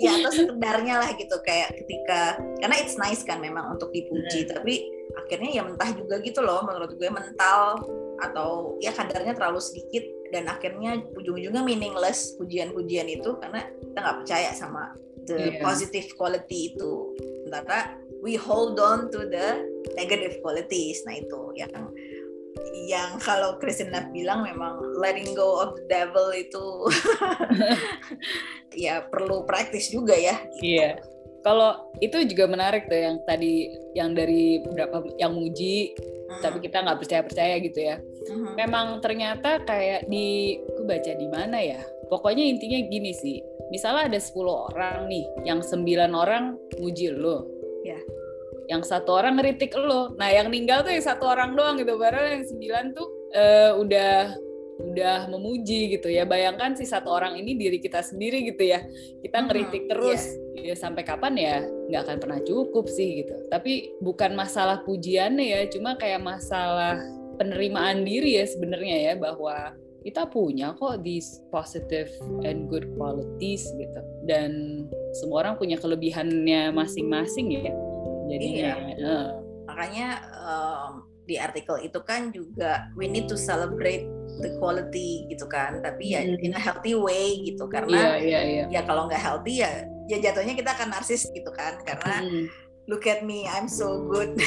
Ya 0.01 0.21
atau 0.21 0.31
sekedarnya 0.31 0.95
lah 1.01 1.09
gitu 1.15 1.35
kayak 1.43 1.75
ketika 1.83 2.39
karena 2.61 2.75
it's 2.79 2.95
nice 2.99 3.21
kan 3.25 3.39
memang 3.39 3.75
untuk 3.75 3.89
dipuji 3.91 4.45
hmm. 4.45 4.51
tapi 4.55 4.85
akhirnya 5.15 5.49
ya 5.49 5.61
mentah 5.63 5.89
juga 5.95 6.19
gitu 6.21 6.43
loh 6.43 6.61
menurut 6.67 6.93
gue 6.97 7.09
mental 7.09 7.81
atau 8.19 8.79
ya 8.79 8.95
kadarnya 8.95 9.35
terlalu 9.35 9.59
sedikit 9.59 10.03
dan 10.31 10.47
akhirnya 10.49 10.99
ujung-ujungnya 11.15 11.63
meaningless 11.63 12.35
pujian-pujian 12.39 13.07
itu 13.07 13.37
karena 13.39 13.63
kita 13.67 13.97
nggak 13.99 14.17
percaya 14.23 14.49
sama 14.51 14.91
the 15.25 15.55
yeah. 15.55 15.61
positive 15.61 16.07
quality 16.19 16.73
itu 16.73 17.15
sementara 17.45 17.95
we 18.25 18.35
hold 18.35 18.79
on 18.81 19.07
to 19.13 19.27
the 19.29 19.63
negative 19.95 20.39
qualities 20.41 21.03
nah 21.05 21.15
itu 21.15 21.41
yang 21.55 21.71
yang 22.83 23.15
kalau 23.23 23.55
Kristen 23.57 23.95
Neff 23.95 24.11
bilang 24.11 24.43
memang 24.43 24.83
letting 24.99 25.31
go 25.31 25.63
of 25.63 25.79
the 25.79 25.85
devil 25.87 26.27
itu 26.35 26.65
ya 28.85 29.07
perlu 29.07 29.47
praktis 29.47 29.87
juga 29.87 30.13
ya. 30.13 30.35
Gitu. 30.59 30.75
Iya. 30.79 30.91
Kalau 31.45 31.93
itu 32.01 32.25
juga 32.25 32.49
menarik 32.49 32.89
tuh 32.89 32.97
yang 32.97 33.21
tadi 33.23 33.69
yang 33.93 34.17
dari 34.17 34.59
beberapa 34.65 35.05
yang 35.21 35.37
muji 35.37 35.93
hmm. 35.93 36.41
tapi 36.41 36.57
kita 36.57 36.81
nggak 36.81 36.99
percaya 36.99 37.21
percaya 37.23 37.55
gitu 37.61 37.79
ya. 37.79 37.95
Hmm. 38.27 38.53
Memang 38.57 38.99
ternyata 38.99 39.61
kayak 39.63 40.09
di 40.09 40.59
aku 40.59 40.83
baca 40.83 41.11
di 41.15 41.27
mana 41.29 41.57
ya. 41.61 41.81
Pokoknya 42.11 42.43
intinya 42.43 42.81
gini 42.85 43.13
sih. 43.15 43.39
Misalnya 43.73 44.13
ada 44.13 44.19
10 44.21 44.45
orang 44.45 45.09
nih, 45.09 45.25
yang 45.41 45.57
9 45.57 45.81
orang 46.13 46.53
muji 46.77 47.09
lo. 47.09 47.49
Ya 47.81 47.97
yang 48.65 48.81
satu 48.81 49.13
orang 49.21 49.37
ngeritik 49.37 49.73
lo. 49.77 50.13
Nah 50.17 50.29
yang 50.29 50.49
ninggal 50.49 50.81
tuh 50.81 50.93
yang 50.93 51.05
satu 51.05 51.29
orang 51.29 51.53
doang 51.53 51.77
gitu. 51.77 51.97
Padahal 51.97 52.41
yang 52.41 52.45
sembilan 52.45 52.85
tuh 52.97 53.07
uh, 53.33 53.71
udah 53.77 54.13
udah 54.75 55.31
memuji 55.31 55.95
gitu 55.95 56.11
ya. 56.11 56.27
Bayangkan 56.27 56.75
si 56.75 56.83
satu 56.83 57.13
orang 57.13 57.39
ini 57.39 57.55
diri 57.55 57.77
kita 57.79 58.01
sendiri 58.01 58.43
gitu 58.49 58.65
ya. 58.65 58.83
Kita 59.21 59.45
ngeritik 59.45 59.87
hmm, 59.87 59.91
terus. 59.91 60.23
Yeah. 60.57 60.73
ya 60.73 60.75
sampai 60.75 61.05
kapan 61.05 61.33
ya? 61.37 61.55
Nggak 61.91 62.01
akan 62.09 62.17
pernah 62.17 62.39
cukup 62.41 62.85
sih 62.89 63.23
gitu. 63.23 63.35
Tapi 63.53 63.93
bukan 64.01 64.33
masalah 64.33 64.81
pujiannya 64.83 65.45
ya 65.45 65.61
cuma 65.69 65.93
kayak 65.95 66.25
masalah 66.25 66.97
penerimaan 67.37 68.07
diri 68.07 68.39
ya 68.39 68.45
sebenarnya 68.47 68.97
ya 69.11 69.13
bahwa 69.19 69.75
kita 70.05 70.29
punya 70.29 70.77
kok 70.77 71.01
these 71.01 71.41
positive 71.49 72.09
and 72.45 72.65
good 72.69 72.89
qualities 72.97 73.69
gitu. 73.77 74.01
Dan 74.25 74.83
semua 75.21 75.45
orang 75.45 75.55
punya 75.61 75.77
kelebihannya 75.77 76.73
masing-masing 76.73 77.61
ya 77.61 77.84
jadi 78.29 78.47
iya. 78.47 78.73
uh. 79.01 79.27
makanya 79.65 80.07
um, 80.45 81.05
di 81.25 81.41
artikel 81.41 81.81
itu 81.81 81.99
kan 82.05 82.29
juga 82.29 82.89
we 82.93 83.09
need 83.09 83.25
to 83.25 83.35
celebrate 83.35 84.05
the 84.39 84.53
quality 84.61 85.25
gitu 85.29 85.49
kan 85.49 85.81
tapi 85.81 86.13
ya 86.13 86.21
hmm. 86.21 86.37
in 86.45 86.53
a 86.53 86.61
healthy 86.61 86.93
way 86.93 87.41
gitu 87.41 87.65
karena 87.65 88.17
yeah, 88.17 88.17
yeah, 88.21 88.43
yeah. 88.45 88.67
ya 88.69 88.81
kalau 88.85 89.09
nggak 89.09 89.21
healthy 89.21 89.65
ya 89.65 89.89
ya 90.05 90.21
jatuhnya 90.21 90.53
kita 90.53 90.69
akan 90.77 90.93
narsis 90.93 91.25
gitu 91.33 91.49
kan 91.49 91.81
karena 91.81 92.21
hmm. 92.21 92.45
look 92.85 93.09
at 93.09 93.25
me 93.25 93.49
I'm 93.49 93.65
so 93.65 94.05
good 94.05 94.37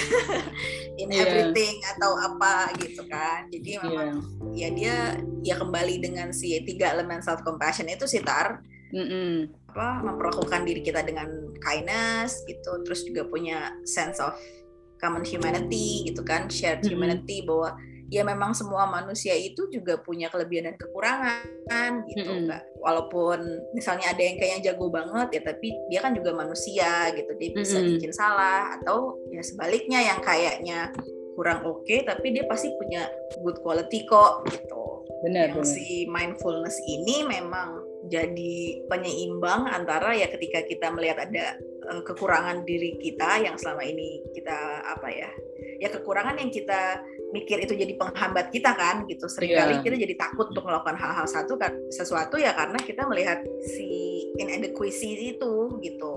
in 1.02 1.10
yeah. 1.10 1.26
everything 1.26 1.82
atau 1.98 2.14
apa 2.14 2.70
gitu 2.78 3.02
kan 3.10 3.50
jadi 3.50 3.82
memang 3.82 4.22
yeah. 4.54 4.70
ya 4.70 4.74
dia 4.74 4.96
ya 5.42 5.54
kembali 5.58 5.98
dengan 5.98 6.30
si 6.30 6.54
tiga 6.62 6.94
elemen 6.94 7.18
self 7.18 7.42
compassion 7.42 7.90
itu 7.90 8.06
sitar 8.06 8.62
mm 8.94 9.06
-mm. 9.06 9.34
Apa 9.78 10.02
memperlakukan 10.02 10.66
diri 10.66 10.82
kita 10.82 11.06
dengan 11.06 11.30
kindness 11.62 12.42
gitu 12.50 12.82
terus 12.82 13.06
juga 13.06 13.22
punya 13.30 13.70
sense 13.86 14.18
of 14.18 14.34
common 14.98 15.22
humanity 15.22 16.02
gitu 16.10 16.26
kan 16.26 16.50
shared 16.50 16.82
mm 16.82 16.90
-hmm. 16.90 16.98
humanity 16.98 17.46
bahwa 17.46 17.78
ya 18.10 18.26
memang 18.26 18.58
semua 18.58 18.90
manusia 18.90 19.38
itu 19.38 19.70
juga 19.70 20.02
punya 20.02 20.26
kelebihan 20.34 20.74
dan 20.74 20.76
kekurangan 20.82 22.02
gitu 22.10 22.26
mm 22.26 22.50
-hmm. 22.50 22.58
walaupun 22.82 23.38
misalnya 23.70 24.10
ada 24.10 24.18
yang 24.18 24.34
kayaknya 24.42 24.74
jago 24.74 24.90
banget 24.90 25.28
ya 25.38 25.42
tapi 25.46 25.70
dia 25.86 26.02
kan 26.02 26.10
juga 26.10 26.34
manusia 26.34 27.14
gitu 27.14 27.30
dia 27.38 27.50
bisa 27.54 27.78
mm 27.78 27.84
-hmm. 27.86 27.94
bikin 28.02 28.10
salah 28.10 28.74
atau 28.82 29.14
ya 29.30 29.46
sebaliknya 29.46 30.02
yang 30.02 30.18
kayaknya 30.18 30.90
kurang 31.38 31.62
oke 31.62 31.86
okay, 31.86 32.02
tapi 32.02 32.34
dia 32.34 32.42
pasti 32.50 32.74
punya 32.74 33.06
good 33.46 33.62
quality 33.62 34.02
kok 34.10 34.42
gitu 34.50 35.06
benar, 35.22 35.54
yang 35.54 35.62
benar. 35.62 35.70
si 35.70 36.02
mindfulness 36.10 36.74
ini 36.82 37.22
memang 37.22 37.87
jadi 38.08 38.84
penyeimbang 38.88 39.68
antara 39.68 40.16
ya 40.16 40.26
ketika 40.32 40.64
kita 40.64 40.90
melihat 40.90 41.28
ada 41.28 41.56
uh, 41.88 42.02
kekurangan 42.02 42.64
diri 42.64 42.96
kita 42.98 43.44
yang 43.44 43.54
selama 43.60 43.84
ini 43.84 44.24
kita 44.32 44.82
apa 44.84 45.08
ya 45.12 45.30
ya 45.78 45.88
kekurangan 45.92 46.40
yang 46.40 46.50
kita 46.50 47.04
mikir 47.30 47.60
itu 47.62 47.76
jadi 47.76 47.94
penghambat 47.94 48.50
kita 48.50 48.72
kan 48.74 49.04
gitu 49.06 49.28
sering 49.28 49.52
kali 49.52 49.78
yeah. 49.78 49.84
kita 49.84 49.96
jadi 50.00 50.14
takut 50.16 50.48
untuk 50.50 50.64
melakukan 50.64 50.96
hal-hal 50.96 51.28
satu 51.28 51.60
kan 51.60 51.70
sesuatu 51.92 52.40
ya 52.40 52.56
karena 52.56 52.80
kita 52.80 53.04
melihat 53.04 53.44
si 53.62 53.88
inadequacy 54.40 55.36
itu 55.36 55.54
gitu 55.84 56.14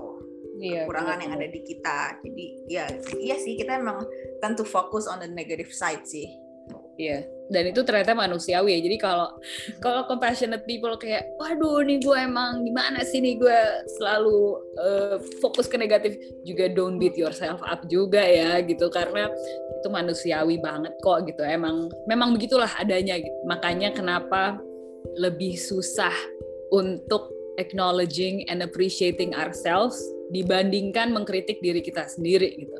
yeah, 0.58 0.82
kekurangan 0.82 1.20
yeah. 1.20 1.24
yang 1.28 1.32
ada 1.36 1.46
di 1.52 1.60
kita 1.62 1.98
jadi 2.24 2.46
ya 2.66 2.84
iya 3.20 3.36
sih 3.36 3.54
kita 3.54 3.78
memang 3.78 4.02
tentu 4.40 4.64
fokus 4.64 5.04
on 5.06 5.20
the 5.20 5.28
negative 5.28 5.70
side 5.70 6.02
sih 6.08 6.26
Iya. 7.00 7.24
Dan 7.52 7.68
itu 7.68 7.84
ternyata 7.84 8.16
manusiawi 8.16 8.80
ya. 8.80 8.80
Jadi 8.80 8.96
kalau 8.96 9.28
kalau 9.80 10.08
compassionate 10.08 10.64
people 10.64 10.96
kayak, 10.96 11.28
waduh 11.36 11.84
nih 11.84 12.00
gue 12.00 12.16
emang 12.16 12.64
gimana 12.64 13.04
sih 13.04 13.20
nih 13.20 13.36
gue 13.36 13.58
selalu 14.00 14.56
uh, 14.80 15.16
fokus 15.44 15.68
ke 15.68 15.76
negatif 15.76 16.16
juga 16.48 16.72
don't 16.72 16.96
beat 16.96 17.12
yourself 17.12 17.60
up 17.68 17.84
juga 17.92 18.24
ya 18.24 18.60
gitu 18.64 18.88
karena 18.88 19.28
itu 19.80 19.88
manusiawi 19.92 20.56
banget 20.64 20.96
kok 21.04 21.28
gitu. 21.28 21.44
Emang 21.44 21.92
memang 22.08 22.32
begitulah 22.32 22.72
adanya 22.80 23.20
gitu. 23.20 23.36
Makanya 23.44 23.92
kenapa 23.92 24.56
lebih 25.20 25.60
susah 25.60 26.14
untuk 26.72 27.28
acknowledging 27.60 28.48
and 28.48 28.64
appreciating 28.64 29.36
ourselves 29.36 30.00
dibandingkan 30.32 31.12
mengkritik 31.12 31.60
diri 31.60 31.84
kita 31.84 32.08
sendiri 32.08 32.64
gitu. 32.64 32.78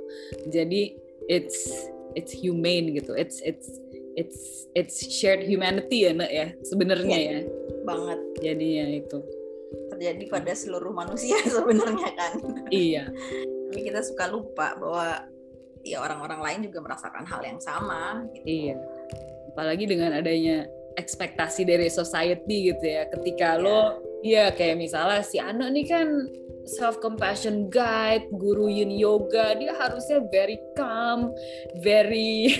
Jadi 0.48 0.96
it's 1.28 1.92
it's 2.16 2.32
humane 2.32 2.96
gitu. 2.96 3.12
It's 3.12 3.44
it's 3.44 3.68
it's 4.16 4.68
it's 4.76 5.00
shared 5.08 5.44
humanity 5.44 6.08
ya 6.08 6.12
nak 6.12 6.30
ya 6.30 6.52
sebenarnya 6.66 7.18
ya, 7.18 7.30
ya. 7.38 7.40
banget. 7.84 8.20
Jadinya 8.40 8.84
itu. 8.92 9.18
Terjadi 9.88 10.24
pada 10.28 10.52
seluruh 10.52 10.92
manusia 10.92 11.36
sebenarnya 11.56 12.10
kan. 12.16 12.32
Iya. 12.68 13.08
Tapi 13.72 13.80
kita 13.80 14.00
suka 14.04 14.28
lupa 14.28 14.76
bahwa 14.76 15.24
ya 15.82 15.98
orang-orang 15.98 16.40
lain 16.40 16.60
juga 16.70 16.78
merasakan 16.84 17.24
hal 17.26 17.40
yang 17.42 17.58
sama 17.58 18.22
gitu. 18.36 18.70
iya. 18.70 18.76
Apalagi 19.52 19.84
dengan 19.84 20.14
adanya 20.16 20.64
ekspektasi 20.96 21.64
dari 21.64 21.88
society 21.88 22.72
gitu 22.72 22.84
ya. 22.84 23.08
Ketika 23.08 23.56
yeah. 23.56 23.62
lo 23.64 23.80
ya 24.22 24.44
kayak 24.54 24.78
misalnya 24.78 25.24
si 25.24 25.40
Ano 25.40 25.66
nih 25.66 25.86
kan 25.88 26.08
self 26.66 27.02
compassion 27.02 27.66
guide, 27.68 28.30
guru 28.30 28.70
yin 28.70 28.92
yoga, 28.94 29.58
dia 29.58 29.74
harusnya 29.74 30.22
very 30.30 30.58
calm, 30.78 31.34
very 31.82 32.54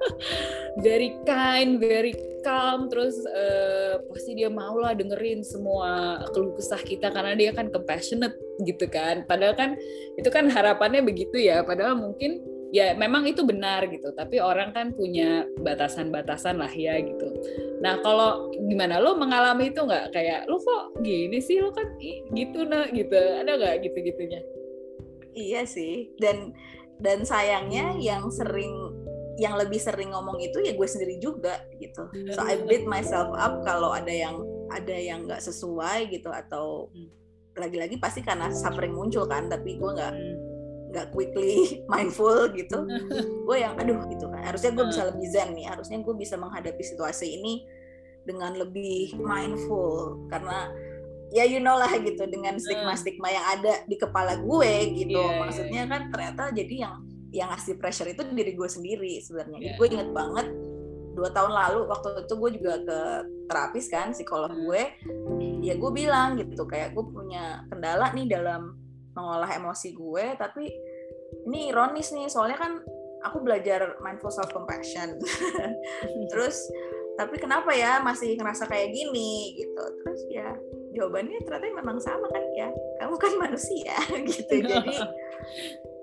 very 0.80 1.12
kind, 1.28 1.76
very 1.76 2.14
calm, 2.40 2.88
terus 2.88 3.18
uh, 3.28 4.00
pasti 4.08 4.38
dia 4.38 4.48
mau 4.48 4.78
lah 4.80 4.96
dengerin 4.96 5.44
semua 5.44 6.22
keluh 6.32 6.56
kesah 6.56 6.80
kita 6.80 7.12
karena 7.12 7.36
dia 7.36 7.50
kan 7.52 7.68
compassionate 7.68 8.34
gitu 8.64 8.88
kan. 8.88 9.26
Padahal 9.28 9.54
kan 9.54 9.70
itu 10.16 10.28
kan 10.32 10.48
harapannya 10.48 11.04
begitu 11.04 11.36
ya. 11.36 11.60
Padahal 11.66 12.00
mungkin 12.00 12.40
ya 12.72 12.96
memang 12.96 13.28
itu 13.28 13.44
benar 13.44 13.86
gitu. 13.92 14.10
Tapi 14.16 14.40
orang 14.40 14.72
kan 14.72 14.96
punya 14.96 15.44
batasan-batasan 15.60 16.56
lah 16.58 16.72
ya 16.72 16.98
gitu. 16.98 17.28
Nah 17.84 18.00
kalau 18.00 18.50
gimana? 18.56 18.98
Lo 18.98 19.14
mengalami 19.14 19.70
itu 19.70 19.84
nggak? 19.84 20.10
Kayak 20.16 20.48
lo 20.48 20.58
kok 20.58 21.04
gini 21.04 21.38
sih? 21.38 21.60
Lo 21.60 21.70
kan 21.70 21.86
gitu 22.32 22.64
nah 22.64 22.88
gitu. 22.90 23.14
Ada 23.14 23.60
nggak 23.60 23.76
gitu 23.86 23.98
gitunya 24.02 24.42
iya 25.36 25.64
sih. 25.64 26.12
Dan 26.20 26.52
dan 27.02 27.26
sayangnya 27.26 27.98
yang 27.98 28.30
sering 28.30 28.91
yang 29.40 29.56
lebih 29.56 29.80
sering 29.80 30.12
ngomong 30.12 30.36
itu 30.44 30.60
ya 30.60 30.76
gue 30.76 30.88
sendiri 30.88 31.16
juga 31.16 31.64
gitu. 31.80 32.08
So 32.36 32.44
I 32.44 32.60
beat 32.68 32.84
myself 32.84 33.32
up 33.32 33.64
kalau 33.64 33.92
ada 33.92 34.12
yang 34.12 34.44
ada 34.72 34.96
yang 34.96 35.24
nggak 35.24 35.40
sesuai 35.40 36.12
gitu 36.12 36.28
atau 36.28 36.88
hmm. 36.92 37.10
lagi-lagi 37.56 37.96
pasti 38.00 38.20
karena 38.24 38.52
suffering 38.52 38.92
muncul 38.92 39.24
kan 39.28 39.48
tapi 39.48 39.76
gue 39.76 39.90
nggak 39.92 40.12
hmm. 40.12 40.36
nggak 40.92 41.06
quickly 41.16 41.56
mindful 41.92 42.48
gitu. 42.52 42.84
Gue 43.48 43.64
yang 43.64 43.76
aduh 43.80 44.04
gitu 44.12 44.28
kan. 44.28 44.44
Harusnya 44.44 44.76
gue 44.76 44.84
bisa 44.92 45.02
lebih 45.08 45.26
zen 45.32 45.56
nih. 45.56 45.66
Harusnya 45.72 45.98
gue 46.04 46.14
bisa 46.16 46.36
menghadapi 46.36 46.84
situasi 46.84 47.40
ini 47.40 47.64
dengan 48.28 48.52
lebih 48.60 49.16
mindful. 49.16 50.20
Karena 50.28 50.68
ya 51.32 51.48
you 51.48 51.64
know 51.64 51.80
lah 51.80 51.88
gitu 51.96 52.28
dengan 52.28 52.60
stigma-stigma 52.60 53.32
yang 53.32 53.46
ada 53.56 53.72
di 53.88 53.96
kepala 53.96 54.36
gue 54.36 54.72
gitu. 55.00 55.16
Yeah, 55.16 55.32
iya, 55.32 55.40
maksudnya 55.40 55.82
kan 55.88 56.12
ternyata 56.12 56.52
jadi 56.52 56.74
yang 56.84 57.11
yang 57.32 57.48
ngasih 57.50 57.80
pressure 57.80 58.08
itu 58.08 58.22
diri 58.28 58.52
gue 58.52 58.68
sendiri 58.68 59.18
sebenarnya. 59.24 59.58
Yeah. 59.58 59.76
gue 59.80 59.86
inget 59.88 60.10
banget 60.12 60.48
dua 61.12 61.28
tahun 61.28 61.52
lalu 61.52 61.80
waktu 61.92 62.08
itu 62.24 62.34
gue 62.40 62.50
juga 62.56 62.74
ke 62.88 63.00
terapis 63.48 63.84
kan 63.92 64.16
psikolog 64.16 64.52
gue 64.52 64.82
ya 65.60 65.76
gue 65.76 65.90
bilang 65.92 66.40
gitu 66.40 66.64
kayak 66.64 66.96
gue 66.96 67.04
punya 67.04 67.68
kendala 67.68 68.16
nih 68.16 68.32
dalam 68.32 68.80
mengolah 69.12 69.48
emosi 69.60 69.92
gue 69.92 70.24
tapi 70.40 70.72
ini 71.44 71.68
ironis 71.68 72.16
nih 72.16 72.32
soalnya 72.32 72.56
kan 72.56 72.80
aku 73.28 73.44
belajar 73.44 74.00
mindful 74.00 74.32
self 74.32 74.48
compassion 74.56 75.20
terus 76.32 76.64
tapi 77.16 77.36
kenapa 77.36 77.76
ya 77.76 78.00
masih 78.00 78.40
ngerasa 78.40 78.64
kayak 78.68 78.92
gini 78.92 79.60
gitu? 79.60 79.84
Terus 80.00 80.20
ya 80.32 80.48
jawabannya 80.92 81.40
ternyata 81.44 81.72
memang 81.72 81.98
sama 82.00 82.28
kan 82.32 82.44
ya 82.56 82.68
kamu 83.00 83.16
kan 83.20 83.32
manusia 83.48 83.96
gitu. 84.24 84.54
Jadi 84.70 84.96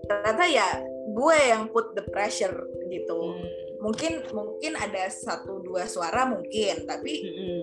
ternyata 0.05 0.43
ya 0.49 0.67
gue 1.07 1.37
yang 1.49 1.71
put 1.71 1.95
the 1.95 2.03
pressure 2.11 2.67
gitu 2.89 3.19
hmm. 3.35 3.79
mungkin 3.79 4.23
mungkin 4.35 4.73
ada 4.75 5.07
satu 5.07 5.63
dua 5.63 5.87
suara 5.87 6.27
mungkin 6.27 6.83
tapi 6.83 7.13
hmm. 7.23 7.61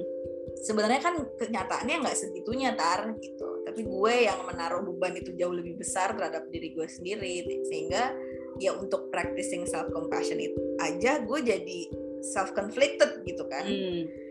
sebenarnya 0.64 1.00
kan 1.02 1.14
kenyataannya 1.36 1.96
nggak 2.06 2.18
segitunya 2.18 2.72
tar 2.74 3.12
gitu 3.20 3.66
tapi 3.66 3.84
gue 3.84 4.14
yang 4.24 4.40
menaruh 4.48 4.80
beban 4.80 5.18
itu 5.18 5.36
jauh 5.36 5.52
lebih 5.52 5.76
besar 5.76 6.16
terhadap 6.16 6.48
diri 6.48 6.72
gue 6.72 6.88
sendiri 6.88 7.44
sehingga 7.68 8.14
ya 8.56 8.72
untuk 8.72 9.12
practicing 9.12 9.68
self 9.68 9.92
compassion 9.92 10.40
itu 10.40 10.56
aja 10.80 11.20
gue 11.20 11.40
jadi 11.44 11.80
self 12.24 12.56
conflicted 12.56 13.20
gitu 13.28 13.44
kan 13.46 13.68
hmm. 13.68 14.25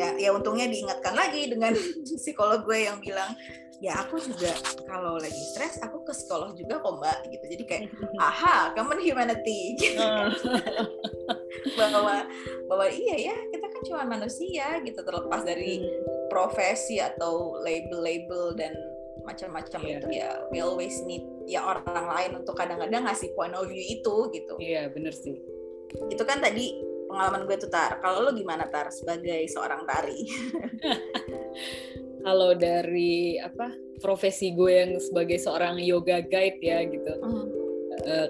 Ya 0.00 0.08
ya 0.16 0.30
untungnya 0.32 0.64
diingatkan 0.64 1.12
lagi 1.12 1.52
dengan 1.52 1.76
psikolog 2.20 2.64
gue 2.64 2.88
yang 2.88 2.96
bilang 3.04 3.36
ya 3.80 3.96
aku 3.96 4.20
juga 4.20 4.52
kalau 4.84 5.16
lagi 5.16 5.40
stres 5.56 5.80
aku 5.80 6.04
ke 6.04 6.12
psikolog 6.12 6.52
juga 6.52 6.84
kok 6.84 7.00
mbak 7.00 7.18
gitu 7.32 7.44
jadi 7.48 7.64
kayak 7.64 7.84
aha 8.20 8.76
common 8.76 9.00
humanity 9.00 9.72
gitu 9.80 9.96
kan. 10.04 10.28
bahwa 11.80 12.28
bahwa 12.68 12.86
iya 12.92 13.32
ya 13.32 13.36
kita 13.48 13.66
kan 13.72 13.82
cuma 13.88 14.02
manusia 14.04 14.84
gitu 14.84 15.00
terlepas 15.00 15.40
dari 15.48 15.80
hmm. 15.80 16.28
profesi 16.28 17.00
atau 17.00 17.56
label-label 17.64 18.52
dan 18.56 18.76
macam-macam 19.24 19.80
yeah. 19.84 19.96
itu 19.96 20.08
ya 20.12 20.30
we 20.52 20.60
always 20.60 21.00
need 21.04 21.24
ya 21.48 21.64
orang 21.64 22.08
lain 22.08 22.30
untuk 22.44 22.56
kadang-kadang 22.56 23.04
ngasih 23.04 23.32
point 23.32 23.52
of 23.56 23.68
view 23.68 23.80
itu 23.80 24.16
gitu 24.32 24.54
iya 24.60 24.84
yeah, 24.84 24.84
bener 24.92 25.12
sih 25.12 25.40
itu 26.12 26.22
kan 26.22 26.38
tadi 26.38 26.89
pengalaman 27.10 27.42
gue 27.44 27.56
tuh 27.58 27.70
tar 27.70 27.98
kalau 27.98 28.24
lo 28.24 28.30
gimana 28.30 28.70
tar 28.70 28.88
sebagai 28.94 29.42
seorang 29.50 29.82
tari 29.82 30.22
kalau 32.24 32.54
dari 32.54 33.36
apa 33.42 33.74
profesi 34.00 34.54
gue 34.54 34.72
yang 34.72 34.92
sebagai 35.02 35.42
seorang 35.42 35.82
yoga 35.82 36.22
guide 36.24 36.62
ya 36.62 36.86
gitu 36.86 37.12
mm. 37.20 37.46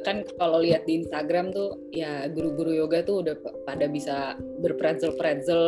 kan 0.02 0.26
kalau 0.34 0.58
lihat 0.58 0.82
di 0.88 1.04
Instagram 1.04 1.54
tuh 1.54 1.78
ya 1.94 2.26
guru-guru 2.26 2.74
yoga 2.74 3.06
tuh 3.06 3.22
udah 3.22 3.38
pada 3.62 3.86
bisa 3.86 4.34
berpretzel-pretzel 4.64 5.62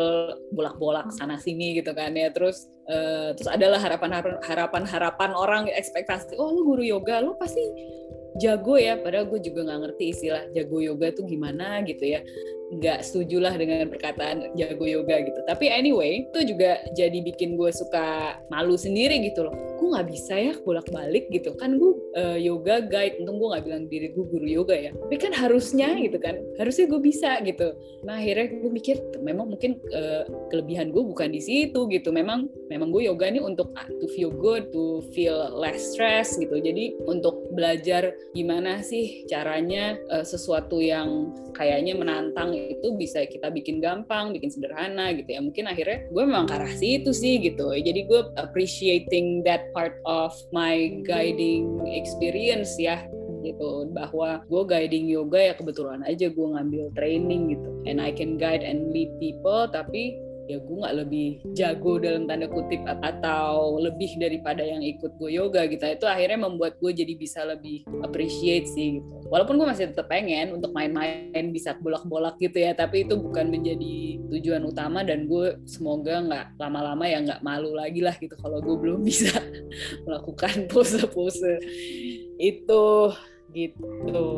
bolak-bolak 0.50 1.06
mm. 1.10 1.14
sana 1.14 1.38
sini 1.38 1.78
gitu 1.78 1.94
kan 1.94 2.18
ya 2.18 2.32
terus 2.34 2.66
uh, 2.90 3.30
terus 3.36 3.50
adalah 3.50 3.78
harapan 3.78 4.10
harapan 4.42 4.82
harapan 4.88 5.30
orang 5.38 5.62
ekspektasi 5.70 6.34
oh 6.40 6.50
lu 6.50 6.74
guru 6.74 6.82
yoga 6.82 7.22
lu 7.22 7.38
pasti 7.38 7.62
jago 8.40 8.80
ya 8.80 8.96
padahal 8.96 9.28
gue 9.28 9.40
juga 9.44 9.68
nggak 9.68 9.80
ngerti 9.84 10.04
istilah 10.12 10.42
jago 10.56 10.78
yoga 10.80 11.12
tuh 11.12 11.24
gimana 11.28 11.84
gitu 11.84 12.04
ya 12.16 12.20
nggak 12.72 13.04
setuju 13.04 13.36
lah 13.36 13.52
dengan 13.52 13.84
perkataan 13.92 14.56
jago 14.56 14.88
yoga 14.88 15.20
gitu. 15.20 15.40
Tapi 15.44 15.68
anyway, 15.68 16.24
itu 16.24 16.56
juga 16.56 16.80
jadi 16.96 17.20
bikin 17.20 17.60
gue 17.60 17.68
suka 17.68 18.40
malu 18.48 18.80
sendiri 18.80 19.20
gitu 19.28 19.44
loh. 19.44 19.71
Gue 19.82 19.98
nggak 19.98 20.08
bisa 20.14 20.34
ya 20.38 20.54
bolak-balik 20.62 21.26
gitu. 21.34 21.58
Kan 21.58 21.82
gue 21.82 21.98
uh, 22.14 22.38
yoga 22.38 22.86
guide, 22.86 23.18
untung 23.18 23.42
gue 23.42 23.50
nggak 23.50 23.64
bilang 23.66 23.84
diri 23.90 24.14
gue 24.14 24.24
guru 24.30 24.46
yoga 24.46 24.78
ya. 24.78 24.94
Tapi 24.94 25.16
kan 25.18 25.34
harusnya 25.34 25.90
gitu 25.98 26.22
kan, 26.22 26.38
harusnya 26.54 26.86
gue 26.86 27.00
bisa 27.02 27.42
gitu. 27.42 27.74
Nah 28.06 28.22
akhirnya 28.22 28.46
gue 28.62 28.70
mikir, 28.70 28.96
memang 29.18 29.50
mungkin 29.50 29.82
uh, 29.90 30.22
kelebihan 30.54 30.94
gue 30.94 31.02
bukan 31.02 31.34
di 31.34 31.42
situ 31.42 31.90
gitu. 31.90 32.14
Memang 32.14 32.46
memang 32.70 32.94
gue 32.94 33.10
yoga 33.10 33.26
ini 33.26 33.42
untuk 33.42 33.74
uh, 33.74 33.90
to 33.98 34.06
feel 34.14 34.30
good, 34.30 34.70
to 34.70 35.02
feel 35.10 35.50
less 35.58 35.82
stress 35.90 36.38
gitu. 36.38 36.62
Jadi 36.62 36.94
untuk 37.10 37.50
belajar 37.50 38.14
gimana 38.38 38.86
sih 38.86 39.26
caranya 39.26 39.98
uh, 40.14 40.22
sesuatu 40.22 40.78
yang 40.78 41.34
kayaknya 41.58 41.98
menantang 41.98 42.54
itu 42.54 42.94
bisa 42.94 43.26
kita 43.26 43.50
bikin 43.50 43.82
gampang, 43.82 44.30
bikin 44.30 44.48
sederhana 44.52 45.10
gitu 45.16 45.34
ya. 45.34 45.40
Mungkin 45.42 45.66
akhirnya 45.66 46.06
gue 46.06 46.22
memang 46.22 46.46
ke 46.46 46.54
arah 46.54 46.74
situ 46.78 47.10
sih 47.10 47.42
gitu. 47.42 47.72
Jadi 47.72 48.06
gue 48.06 48.20
appreciating 48.38 49.42
that 49.42 49.71
part 49.74 49.98
of 50.06 50.30
my 50.54 51.02
guiding 51.02 51.82
experience 51.90 52.78
ya 52.78 53.02
gitu. 53.42 53.90
Bahwa 53.90 54.46
gue 54.46 54.62
guiding 54.62 55.10
yoga 55.10 55.50
ya 55.50 55.54
kebetulan 55.58 56.06
aja 56.06 56.30
gue 56.30 56.46
ngambil 56.54 56.94
training 56.94 57.58
gitu. 57.58 57.70
And 57.90 57.98
I 57.98 58.14
can 58.14 58.38
guide 58.38 58.62
and 58.62 58.94
lead 58.94 59.10
people 59.18 59.66
tapi 59.66 60.21
ya 60.50 60.58
gue 60.58 60.76
nggak 60.76 60.96
lebih 61.06 61.28
jago 61.54 62.02
dalam 62.02 62.26
tanda 62.26 62.50
kutip 62.50 62.82
atau 62.86 63.78
lebih 63.78 64.18
daripada 64.18 64.62
yang 64.62 64.82
ikut 64.82 65.14
gue 65.18 65.30
yoga 65.30 65.66
gitu. 65.70 65.82
Itu 65.86 66.06
akhirnya 66.10 66.48
membuat 66.48 66.78
gue 66.82 66.90
jadi 66.90 67.14
bisa 67.14 67.46
lebih 67.46 67.86
appreciate 68.02 68.66
sih 68.66 68.98
gitu. 68.98 69.14
Walaupun 69.30 69.56
gue 69.56 69.66
masih 69.68 69.94
tetap 69.94 70.10
pengen 70.10 70.58
untuk 70.58 70.74
main-main 70.74 71.54
bisa 71.54 71.78
bolak-bolak 71.78 72.36
gitu 72.42 72.58
ya. 72.58 72.74
Tapi 72.74 73.06
itu 73.06 73.14
bukan 73.14 73.48
menjadi 73.48 74.18
tujuan 74.32 74.62
utama 74.66 75.06
dan 75.06 75.30
gue 75.30 75.60
semoga 75.68 76.20
nggak 76.22 76.46
lama-lama 76.58 77.04
ya 77.06 77.18
nggak 77.22 77.40
malu 77.44 77.72
lagi 77.76 78.00
lah 78.02 78.16
gitu 78.18 78.34
kalau 78.40 78.58
gue 78.58 78.76
belum 78.76 79.00
bisa 79.08 79.32
melakukan 80.04 80.66
pose-pose 80.66 81.62
itu 82.40 82.86
gitu. 83.52 84.28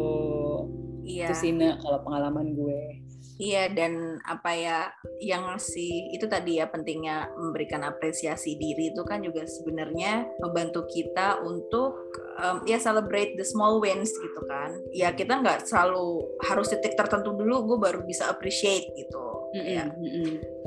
Iya. 1.05 1.29
itu 1.29 1.35
sih 1.37 1.53
kalau 1.85 2.01
pengalaman 2.01 2.57
gue 2.57 3.04
Iya 3.35 3.67
dan 3.75 4.23
apa 4.23 4.55
ya 4.55 4.79
yang 5.19 5.59
si 5.59 6.15
itu 6.15 6.31
tadi 6.31 6.63
ya 6.63 6.71
pentingnya 6.71 7.35
memberikan 7.35 7.83
apresiasi 7.83 8.55
diri 8.55 8.95
itu 8.95 9.03
kan 9.03 9.27
juga 9.27 9.43
sebenarnya 9.43 10.23
membantu 10.39 10.87
kita 10.87 11.43
untuk 11.43 12.15
um, 12.39 12.63
ya 12.63 12.79
celebrate 12.79 13.35
the 13.35 13.43
small 13.43 13.83
wins 13.83 14.15
gitu 14.15 14.41
kan. 14.47 14.71
Ya 14.95 15.11
kita 15.11 15.43
nggak 15.43 15.67
selalu 15.67 16.39
harus 16.47 16.71
titik 16.71 16.95
tertentu 16.95 17.35
dulu 17.35 17.75
gue 17.75 17.79
baru 17.83 18.01
bisa 18.07 18.31
appreciate 18.31 18.87
gitu. 18.95 19.25
Mm 19.55 19.63
-hmm. 19.63 19.75
ya. 19.75 19.85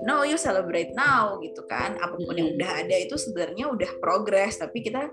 No 0.03 0.27
you 0.27 0.35
celebrate 0.35 0.91
now 0.91 1.39
gitu 1.39 1.63
kan. 1.71 1.95
Apa 2.03 2.19
pun 2.19 2.27
mm 2.27 2.27
-hmm. 2.27 2.39
yang 2.39 2.49
udah 2.59 2.71
ada 2.83 2.95
itu 2.99 3.15
sebenarnya 3.15 3.71
udah 3.71 3.91
progress 4.03 4.59
tapi 4.59 4.83
kita 4.83 5.07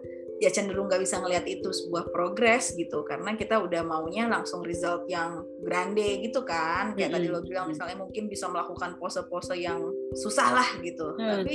ya 0.44 0.52
cenderung 0.52 0.92
nggak 0.92 1.00
bisa 1.00 1.24
ngelihat 1.24 1.48
itu 1.48 1.72
sebuah 1.72 2.12
progres 2.12 2.76
gitu 2.76 3.00
karena 3.08 3.32
kita 3.32 3.56
udah 3.56 3.80
maunya 3.80 4.28
langsung 4.28 4.60
result 4.60 5.08
yang 5.08 5.40
grande 5.64 6.20
gitu 6.20 6.44
kan 6.44 6.92
kayak 6.92 7.08
mm 7.08 7.16
-hmm. 7.16 7.16
tadi 7.16 7.26
lo 7.32 7.40
bilang 7.40 7.66
misalnya 7.72 7.96
mungkin 7.96 8.28
bisa 8.28 8.52
melakukan 8.52 9.00
pose-pose 9.00 9.56
yang 9.56 9.80
susah 10.12 10.52
lah 10.52 10.68
gitu 10.84 11.16
mm. 11.16 11.24
tapi 11.24 11.54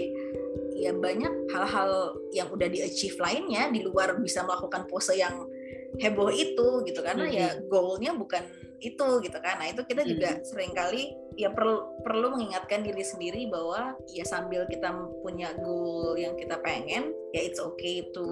ya 0.81 0.95
banyak 0.95 1.53
hal-hal 1.53 2.17
yang 2.33 2.49
udah 2.49 2.65
di 2.65 2.81
achieve 2.81 3.19
lainnya 3.21 3.69
di 3.69 3.85
luar 3.85 4.17
bisa 4.17 4.41
melakukan 4.41 4.89
pose 4.89 5.13
yang 5.13 5.45
heboh 5.99 6.31
itu 6.31 6.83
gitu 6.87 6.99
karena 7.01 7.25
mm 7.27 7.31
-hmm. 7.31 7.41
ya 7.41 7.49
goalnya 7.67 8.11
bukan 8.15 8.43
itu 8.79 9.07
gitu 9.19 9.37
kan 9.43 9.59
nah 9.59 9.67
itu 9.67 9.83
kita 9.83 10.07
juga 10.07 10.29
mm 10.31 10.37
-hmm. 10.39 10.47
sering 10.47 10.71
kali 10.71 11.03
ya 11.39 11.51
perlu 11.55 12.03
perlu 12.03 12.35
mengingatkan 12.35 12.83
diri 12.83 12.99
sendiri 12.99 13.47
bahwa 13.47 13.95
ya 14.11 14.27
sambil 14.27 14.67
kita 14.67 14.91
punya 15.23 15.55
goal 15.63 16.19
yang 16.19 16.35
kita 16.35 16.59
pengen 16.59 17.15
ya 17.31 17.41
it's 17.47 17.63
okay 17.63 18.03
to 18.11 18.25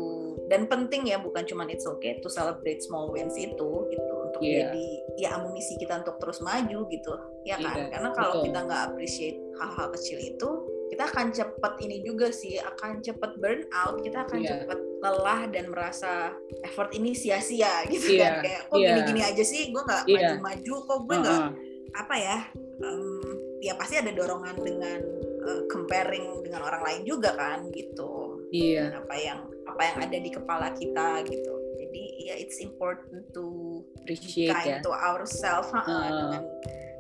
dan 0.52 0.68
penting 0.68 1.08
ya 1.08 1.16
bukan 1.16 1.48
cuma 1.48 1.64
it's 1.72 1.88
okay 1.88 2.20
to 2.20 2.28
celebrate 2.28 2.84
small 2.84 3.08
wins 3.16 3.36
itu 3.40 3.88
gitu 3.88 4.14
untuk 4.28 4.42
yeah. 4.44 4.68
jadi 4.68 4.88
ya 5.16 5.30
amunisi 5.40 5.80
kita 5.80 6.04
untuk 6.04 6.20
terus 6.20 6.44
maju 6.44 6.84
gitu 6.92 7.14
ya 7.48 7.56
kan 7.56 7.76
yeah, 7.80 7.88
karena 7.96 8.10
kalau 8.12 8.44
kita 8.44 8.60
nggak 8.68 8.82
appreciate 8.92 9.40
hal-hal 9.56 9.88
kecil 9.96 10.20
itu 10.20 10.50
kita 10.88 11.04
akan 11.08 11.32
cepet 11.32 11.74
ini 11.84 11.98
juga 12.04 12.28
sih 12.32 12.60
akan 12.60 13.00
cepet 13.00 13.32
burn 13.40 13.64
out 13.72 14.04
kita 14.04 14.24
akan 14.28 14.40
yeah. 14.44 14.52
cepet 14.52 14.80
lelah 14.98 15.46
dan 15.54 15.70
merasa 15.70 16.34
effort 16.66 16.90
ini 16.94 17.14
sia-sia 17.14 17.86
gitu 17.94 18.18
yeah. 18.18 18.22
kan 18.22 18.34
kayak 18.42 18.62
kok 18.66 18.78
yeah. 18.78 18.88
gini-gini 18.94 19.22
aja 19.22 19.44
sih 19.46 19.70
gue 19.70 19.82
nggak 19.82 20.04
yeah. 20.10 20.34
maju-maju 20.38 20.74
kok 20.82 21.00
gue 21.06 21.16
nggak 21.22 21.38
uh 21.38 21.46
-huh. 21.54 22.02
apa 22.02 22.16
ya 22.18 22.38
um, 22.82 23.22
ya 23.62 23.74
pasti 23.78 23.96
ada 23.98 24.12
dorongan 24.14 24.58
dengan 24.58 25.00
uh, 25.46 25.62
comparing 25.70 26.46
dengan 26.46 26.66
orang 26.66 26.82
lain 26.86 27.02
juga 27.06 27.34
kan 27.38 27.70
gitu 27.74 28.42
iya 28.54 28.98
apa 28.98 29.16
yang 29.18 29.40
apa 29.68 29.82
yang 29.82 29.98
ada 30.02 30.18
di 30.18 30.30
kepala 30.34 30.68
kita 30.74 31.26
gitu 31.26 31.54
jadi 31.78 32.04
ya 32.32 32.36
it's 32.38 32.58
important 32.62 33.22
to 33.34 33.82
appreciate 34.02 34.54
kind 34.54 34.78
ya. 34.78 34.80
to 34.82 34.92
ourselves 34.94 35.70
uh, 35.74 36.42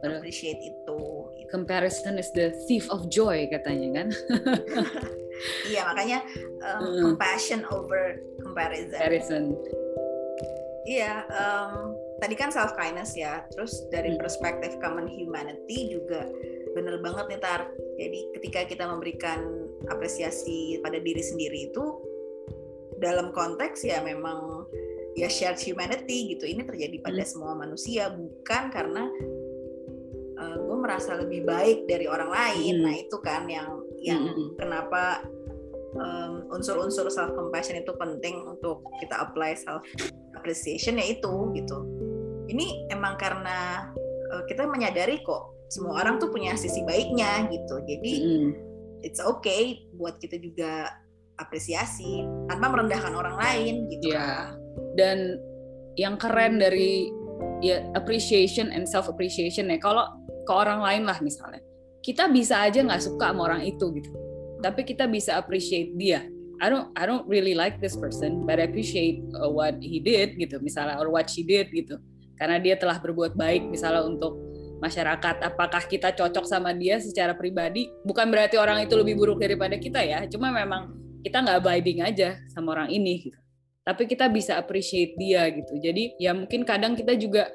dengan 0.01 0.21
appreciate 0.21 0.61
itu 0.61 0.99
comparison 1.49 2.21
is 2.21 2.29
the 2.37 2.53
thief 2.69 2.85
of 2.93 3.09
joy 3.09 3.45
katanya 3.49 4.03
kan 4.03 4.07
iya 5.69 5.81
makanya 5.87 6.19
um, 6.63 6.81
uh. 6.81 7.01
compassion 7.03 7.61
over 7.69 8.21
comparison 8.41 8.97
comparison 8.97 9.43
iya 10.87 11.27
um, 11.29 11.93
tadi 12.23 12.33
kan 12.33 12.49
self 12.49 12.73
kindness 12.73 13.13
ya 13.13 13.45
terus 13.53 13.85
dari 13.93 14.15
hmm. 14.15 14.21
perspektif 14.21 14.77
common 14.81 15.05
humanity 15.05 15.93
juga 15.93 16.25
bener 16.73 17.01
banget 17.01 17.25
nih 17.29 17.41
tar 17.41 17.69
jadi 17.97 18.19
ketika 18.37 18.59
kita 18.69 18.83
memberikan 18.85 19.41
apresiasi 19.89 20.77
pada 20.81 21.01
diri 21.01 21.21
sendiri 21.21 21.69
itu 21.73 21.85
dalam 22.97 23.29
konteks 23.33 23.85
ya 23.85 24.01
memang 24.01 24.65
ya 25.17 25.29
shared 25.29 25.57
humanity 25.61 26.37
gitu 26.37 26.45
ini 26.45 26.65
terjadi 26.65 26.97
pada 27.01 27.23
hmm. 27.25 27.29
semua 27.29 27.53
manusia 27.57 28.09
bukan 28.13 28.63
karena 28.69 29.09
uh, 30.37 30.45
eh, 30.45 30.57
gue 30.61 30.77
merasa 30.77 31.17
lebih 31.17 31.45
baik 31.45 31.89
dari 31.89 32.05
orang 32.05 32.29
lain 32.29 32.73
hmm. 32.81 32.83
nah 32.85 32.93
itu 32.93 33.17
kan 33.21 33.49
yang 33.49 33.76
yang 34.01 34.33
hmm. 34.33 34.57
kenapa 34.59 35.25
um, 35.97 36.45
unsur-unsur 36.53 37.09
self 37.09 37.33
compassion 37.33 37.79
itu 37.79 37.91
penting 37.97 38.45
untuk 38.45 38.85
kita 39.01 39.17
apply 39.23 39.57
self 39.57 39.81
appreciation 40.37 41.01
ya 41.01 41.05
itu 41.17 41.33
gitu 41.57 41.77
ini 42.47 42.87
emang 42.93 43.19
karena 43.19 43.91
uh, 44.33 44.43
kita 44.47 44.67
menyadari 44.67 45.19
kok 45.23 45.53
semua 45.67 45.99
orang 45.99 46.19
tuh 46.21 46.31
punya 46.31 46.55
sisi 46.55 46.83
baiknya 46.87 47.47
gitu 47.51 47.75
jadi 47.83 48.13
mm. 48.23 48.49
it's 49.03 49.19
okay 49.19 49.83
buat 49.99 50.15
kita 50.21 50.39
juga 50.39 50.91
apresiasi 51.37 52.25
tanpa 52.49 52.71
merendahkan 52.71 53.13
orang 53.13 53.35
lain 53.37 53.73
gitu 53.93 54.15
yeah. 54.15 54.55
dan 54.97 55.37
yang 55.99 56.17
keren 56.17 56.57
dari 56.57 57.11
ya 57.61 57.81
appreciation 57.97 58.69
and 58.73 58.85
self 58.85 59.09
appreciation 59.09 59.69
ya 59.69 59.77
kalau 59.81 60.05
ke 60.45 60.53
orang 60.53 60.79
lain 60.81 61.03
lah 61.05 61.17
misalnya 61.19 61.61
kita 62.07 62.31
bisa 62.31 62.63
aja 62.63 62.79
nggak 62.79 63.03
suka 63.03 63.35
sama 63.35 63.51
orang 63.51 63.67
itu 63.67 63.91
gitu. 63.99 64.15
Tapi 64.63 64.87
kita 64.87 65.11
bisa 65.11 65.35
appreciate 65.35 65.91
dia. 65.99 66.23
I 66.63 66.71
don't 66.71 66.87
I 66.95 67.03
don't 67.03 67.27
really 67.27 67.51
like 67.51 67.83
this 67.83 67.99
person 67.99 68.47
but 68.47 68.63
I 68.63 68.65
appreciate 68.65 69.19
uh, 69.35 69.51
what 69.51 69.75
he 69.83 69.99
did 69.99 70.39
gitu. 70.39 70.63
Misalnya 70.63 70.95
or 71.03 71.11
what 71.11 71.27
she 71.27 71.43
did 71.43 71.67
gitu. 71.75 71.99
Karena 72.39 72.63
dia 72.63 72.79
telah 72.79 73.03
berbuat 73.03 73.35
baik 73.35 73.67
misalnya 73.67 74.07
untuk 74.07 74.39
masyarakat. 74.79 75.43
Apakah 75.43 75.83
kita 75.83 76.15
cocok 76.15 76.47
sama 76.47 76.71
dia 76.71 77.03
secara 77.03 77.35
pribadi? 77.35 77.91
Bukan 78.07 78.31
berarti 78.31 78.55
orang 78.55 78.87
itu 78.87 78.95
lebih 78.95 79.19
buruk 79.19 79.43
daripada 79.43 79.75
kita 79.75 79.99
ya. 79.99 80.23
Cuma 80.31 80.47
memang 80.47 80.95
kita 81.27 81.43
nggak 81.43 81.59
vibing 81.59 82.07
aja 82.07 82.39
sama 82.55 82.71
orang 82.71 82.87
ini 82.87 83.29
gitu. 83.29 83.39
Tapi 83.83 84.07
kita 84.07 84.31
bisa 84.31 84.55
appreciate 84.55 85.19
dia 85.19 85.43
gitu. 85.51 85.75
Jadi 85.75 86.15
ya 86.23 86.31
mungkin 86.31 86.63
kadang 86.63 86.95
kita 86.95 87.19
juga 87.19 87.51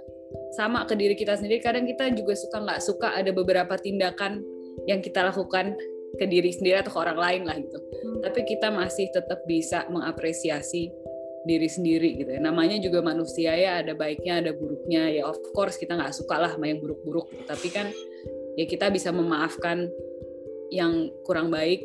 sama 0.53 0.85
ke 0.85 0.95
diri 0.97 1.17
kita 1.17 1.37
sendiri 1.41 1.65
kadang 1.65 1.89
kita 1.89 2.13
juga 2.13 2.37
suka 2.37 2.61
nggak 2.61 2.81
suka 2.85 3.09
ada 3.17 3.33
beberapa 3.33 3.75
tindakan 3.81 4.45
yang 4.85 5.01
kita 5.01 5.25
lakukan 5.25 5.77
ke 6.21 6.25
diri 6.29 6.53
sendiri 6.53 6.85
atau 6.85 6.93
ke 6.93 6.99
orang 7.01 7.19
lain 7.19 7.43
lah 7.49 7.57
gitu 7.57 7.79
hmm. 7.81 8.21
tapi 8.21 8.45
kita 8.45 8.69
masih 8.69 9.09
tetap 9.13 9.41
bisa 9.49 9.89
mengapresiasi 9.89 10.93
diri 11.43 11.67
sendiri 11.67 12.23
gitu 12.23 12.31
ya. 12.39 12.41
Namanya 12.41 12.79
juga 12.79 13.03
manusia 13.03 13.53
ya 13.55 13.83
ada 13.83 13.93
baiknya 13.99 14.43
ada 14.43 14.51
buruknya 14.55 15.11
ya 15.11 15.23
of 15.27 15.39
course 15.55 15.77
kita 15.79 15.99
nggak 15.99 16.15
suka 16.15 16.39
lah 16.39 16.51
sama 16.55 16.71
yang 16.71 16.79
buruk-buruk 16.79 17.31
gitu. 17.35 17.45
Tapi 17.47 17.69
kan 17.71 17.87
ya 18.55 18.65
kita 18.67 18.91
bisa 18.95 19.11
memaafkan 19.11 19.91
yang 20.73 21.11
kurang 21.27 21.51
baik 21.53 21.85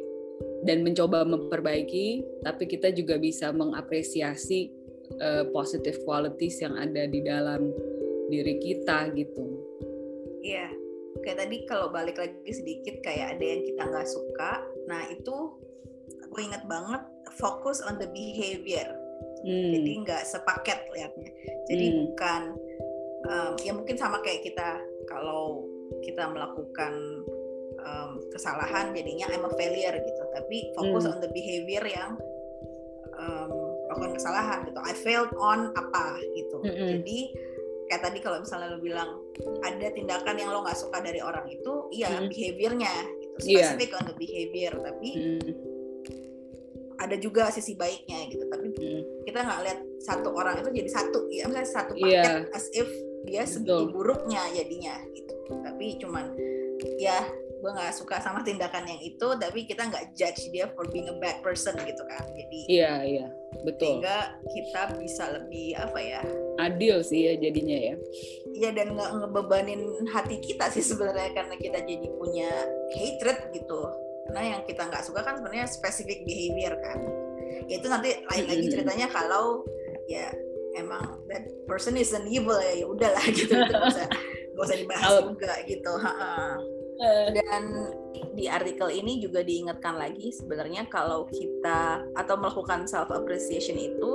dan 0.63 0.85
mencoba 0.85 1.25
memperbaiki 1.25 2.23
tapi 2.45 2.69
kita 2.69 2.93
juga 2.93 3.17
bisa 3.17 3.49
mengapresiasi 3.51 4.69
uh, 5.19 5.43
positive 5.49 5.97
qualities 6.05 6.61
yang 6.61 6.77
ada 6.77 7.09
di 7.09 7.19
dalam 7.25 7.73
diri 8.27 8.55
kita 8.59 9.11
gitu. 9.15 9.45
Iya. 10.43 10.69
Kayak 11.25 11.37
tadi 11.47 11.57
kalau 11.65 11.89
balik 11.89 12.21
lagi 12.21 12.51
sedikit 12.53 13.01
kayak 13.01 13.37
ada 13.37 13.45
yang 13.45 13.61
kita 13.65 13.83
nggak 13.89 14.07
suka. 14.07 14.61
Nah, 14.85 15.01
itu 15.09 15.35
aku 16.27 16.37
ingat 16.45 16.69
banget 16.69 17.01
fokus 17.39 17.81
on 17.81 17.97
the 17.97 18.05
behavior 18.13 18.93
hmm. 19.43 19.71
jadi 19.73 19.91
nggak 20.05 20.23
sepaket 20.27 20.79
liatnya 20.93 21.31
jadi 21.65 21.85
hmm. 21.89 21.97
bukan 22.05 22.41
um, 23.27 23.53
ya 23.61 23.71
mungkin 23.73 23.95
sama 23.97 24.21
kayak 24.21 24.43
kita 24.45 24.77
kalau 25.07 25.65
kita 26.03 26.27
melakukan 26.27 26.93
um, 27.81 28.19
kesalahan 28.35 28.91
jadinya 28.91 29.31
I'm 29.31 29.47
a 29.47 29.51
failure 29.55 29.95
gitu 29.95 30.23
tapi 30.35 30.71
fokus 30.75 31.07
hmm. 31.07 31.17
on 31.17 31.19
the 31.23 31.31
behavior 31.31 31.85
yang 31.87 32.19
um, 33.17 33.49
melakukan 33.87 34.19
kesalahan 34.19 34.67
gitu 34.67 34.79
I 34.83 34.93
failed 34.93 35.33
on 35.39 35.71
apa 35.73 36.19
gitu 36.35 36.57
hmm. 36.61 36.87
jadi 36.97 37.19
kayak 37.87 38.01
tadi 38.03 38.19
kalau 38.19 38.37
misalnya 38.43 38.75
lo 38.75 38.79
bilang 38.83 39.09
ada 39.63 39.87
tindakan 39.95 40.35
yang 40.35 40.49
lo 40.51 40.63
nggak 40.63 40.79
suka 40.79 40.99
dari 40.99 41.23
orang 41.23 41.47
itu 41.47 41.87
iya 41.95 42.11
hmm. 42.11 42.27
behaviornya 42.27 42.93
gitu 43.19 43.35
iya. 43.47 43.71
specific 43.71 43.89
yeah. 43.89 43.97
on 43.99 44.03
the 44.07 44.15
behavior 44.15 44.73
tapi 44.83 45.09
hmm 45.15 45.67
ada 46.97 47.15
juga 47.17 47.53
sisi 47.53 47.77
baiknya 47.77 48.25
gitu 48.33 48.45
tapi 48.49 48.73
hmm. 48.73 49.01
kita 49.29 49.39
nggak 49.45 49.59
lihat 49.69 49.79
satu 50.01 50.33
orang 50.33 50.65
itu 50.65 50.69
jadi 50.81 50.89
satu 50.89 51.19
ya 51.29 51.45
misalnya 51.45 51.69
satu 51.69 51.93
paket 51.93 52.49
yeah. 52.49 52.57
as 52.57 52.65
if 52.73 52.89
dia 53.29 53.43
segitu 53.45 53.93
buruknya 53.93 54.41
jadinya 54.53 54.97
gitu 55.13 55.33
tapi 55.61 56.01
cuman 56.01 56.33
ya 56.97 57.21
gue 57.57 57.71
nggak 57.73 57.93
suka 57.93 58.21
sama 58.21 58.45
tindakan 58.45 58.85
yang 58.85 59.01
itu 59.01 59.27
tapi 59.41 59.65
kita 59.65 59.89
nggak 59.89 60.13
judge 60.13 60.53
dia 60.53 60.69
for 60.77 60.85
being 60.93 61.09
a 61.09 61.15
bad 61.17 61.41
person 61.41 61.73
gitu 61.81 62.03
kan. 62.05 62.21
Jadi 62.37 62.59
iya 62.69 62.81
yeah, 62.81 62.97
iya. 63.01 63.19
Yeah. 63.25 63.29
betul. 63.65 63.97
sehingga 63.97 64.17
kita 64.45 64.81
bisa 65.01 65.23
lebih 65.33 65.73
apa 65.79 65.99
ya 65.99 66.21
adil 66.61 67.01
sih 67.01 67.25
ya 67.25 67.33
jadinya 67.41 67.77
ya. 67.77 67.95
Iya 68.53 68.69
dan 68.77 68.93
nggak 68.93 69.11
ngebebanin 69.23 69.81
hati 70.13 70.37
kita 70.41 70.69
sih 70.69 70.85
sebenarnya 70.85 71.33
karena 71.33 71.55
kita 71.57 71.79
jadi 71.81 72.07
punya 72.17 72.49
hatred 72.93 73.39
gitu. 73.53 73.81
Karena 74.29 74.41
yang 74.57 74.61
kita 74.67 74.85
nggak 74.85 75.03
suka 75.07 75.25
kan 75.25 75.41
sebenarnya 75.41 75.65
specific 75.65 76.21
behavior 76.29 76.77
kan. 76.77 76.99
Itu 77.65 77.89
nanti 77.89 78.21
lain 78.21 78.45
lagi 78.45 78.65
ceritanya 78.69 79.07
kalau 79.09 79.65
ya 80.05 80.29
emang 80.77 81.25
that 81.25 81.49
person 81.65 81.97
is 81.97 82.13
an 82.13 82.29
evil 82.29 82.57
ya 82.61 82.73
ya 82.77 82.85
udahlah 82.85 83.25
gitu. 83.33 83.49
Itu 83.49 83.73
gak 83.73 83.89
usah 83.89 84.07
gak 84.53 84.63
usah 84.65 84.77
dibahas 84.77 85.13
juga 85.25 85.53
gitu. 85.65 85.93
Eh. 85.97 86.76
Dan 87.33 87.63
di 88.33 88.49
artikel 88.49 88.89
ini 88.89 89.21
juga 89.21 89.45
diingatkan 89.45 89.97
lagi 89.97 90.33
sebenarnya 90.33 90.89
kalau 90.89 91.29
kita 91.29 92.01
atau 92.17 92.35
melakukan 92.37 92.89
self 92.89 93.13
appreciation 93.13 93.77
itu 93.77 94.11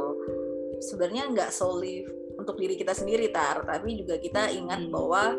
sebenarnya 0.82 1.30
nggak 1.30 1.50
solely 1.54 2.02
untuk 2.34 2.58
diri 2.58 2.74
kita 2.74 2.90
sendiri 2.90 3.30
tar 3.30 3.62
tapi 3.62 4.02
juga 4.02 4.18
kita 4.18 4.50
ingat 4.50 4.82
hmm. 4.86 4.90
bahwa 4.90 5.38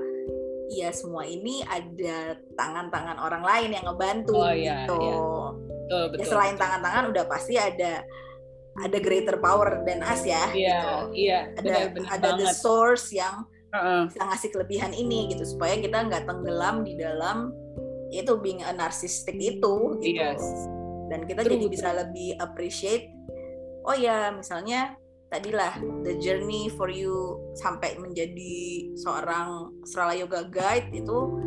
ya 0.71 0.89
semua 0.95 1.27
ini 1.27 1.61
ada 1.67 2.39
tangan-tangan 2.55 3.19
orang 3.19 3.43
lain 3.43 3.69
yang 3.75 3.85
ngebantu 3.85 4.39
oh, 4.39 4.49
iya, 4.49 4.87
gitu. 4.87 4.99
Iya. 4.99 5.17
Betul, 5.83 6.03
betul, 6.15 6.19
ya 6.23 6.25
selain 6.31 6.55
tangan-tangan 6.55 7.03
udah 7.11 7.23
pasti 7.27 7.53
ada 7.59 8.07
ada 8.73 8.97
greater 8.97 9.37
power 9.37 9.85
than 9.85 10.01
us 10.01 10.23
ya 10.25 10.49
iya, 10.55 10.79
gitu. 10.79 10.95
Iya, 11.13 11.39
ada 11.59 11.61
benar, 11.61 11.83
benar 11.93 12.09
ada 12.09 12.29
banget. 12.33 12.39
the 12.41 12.49
source 12.55 13.07
yang 13.13 13.45
uh-uh. 13.73 14.01
bisa 14.07 14.21
ngasih 14.21 14.49
kelebihan 14.53 14.91
ini 14.93 15.33
gitu 15.33 15.43
supaya 15.43 15.75
kita 15.81 16.05
nggak 16.05 16.29
tenggelam 16.29 16.85
di 16.85 16.93
dalam 16.95 17.51
itu 18.13 18.37
being 18.37 18.61
a 18.61 18.71
narcissistic 18.71 19.35
itu 19.41 19.97
gitu. 19.99 20.21
Yes. 20.21 20.41
Dan 21.09 21.25
kita 21.25 21.41
True. 21.43 21.57
jadi 21.57 21.65
bisa 21.67 21.89
lebih 21.91 22.37
appreciate 22.37 23.09
oh 23.83 23.95
ya 23.97 24.31
misalnya 24.31 24.95
tadilah 25.27 25.75
the 26.05 26.15
journey 26.21 26.69
for 26.77 26.87
you 26.87 27.41
sampai 27.57 27.97
menjadi 27.97 28.93
seorang 28.95 29.73
Srala 29.83 30.13
Yoga 30.13 30.45
Guide 30.47 30.93
itu 30.93 31.41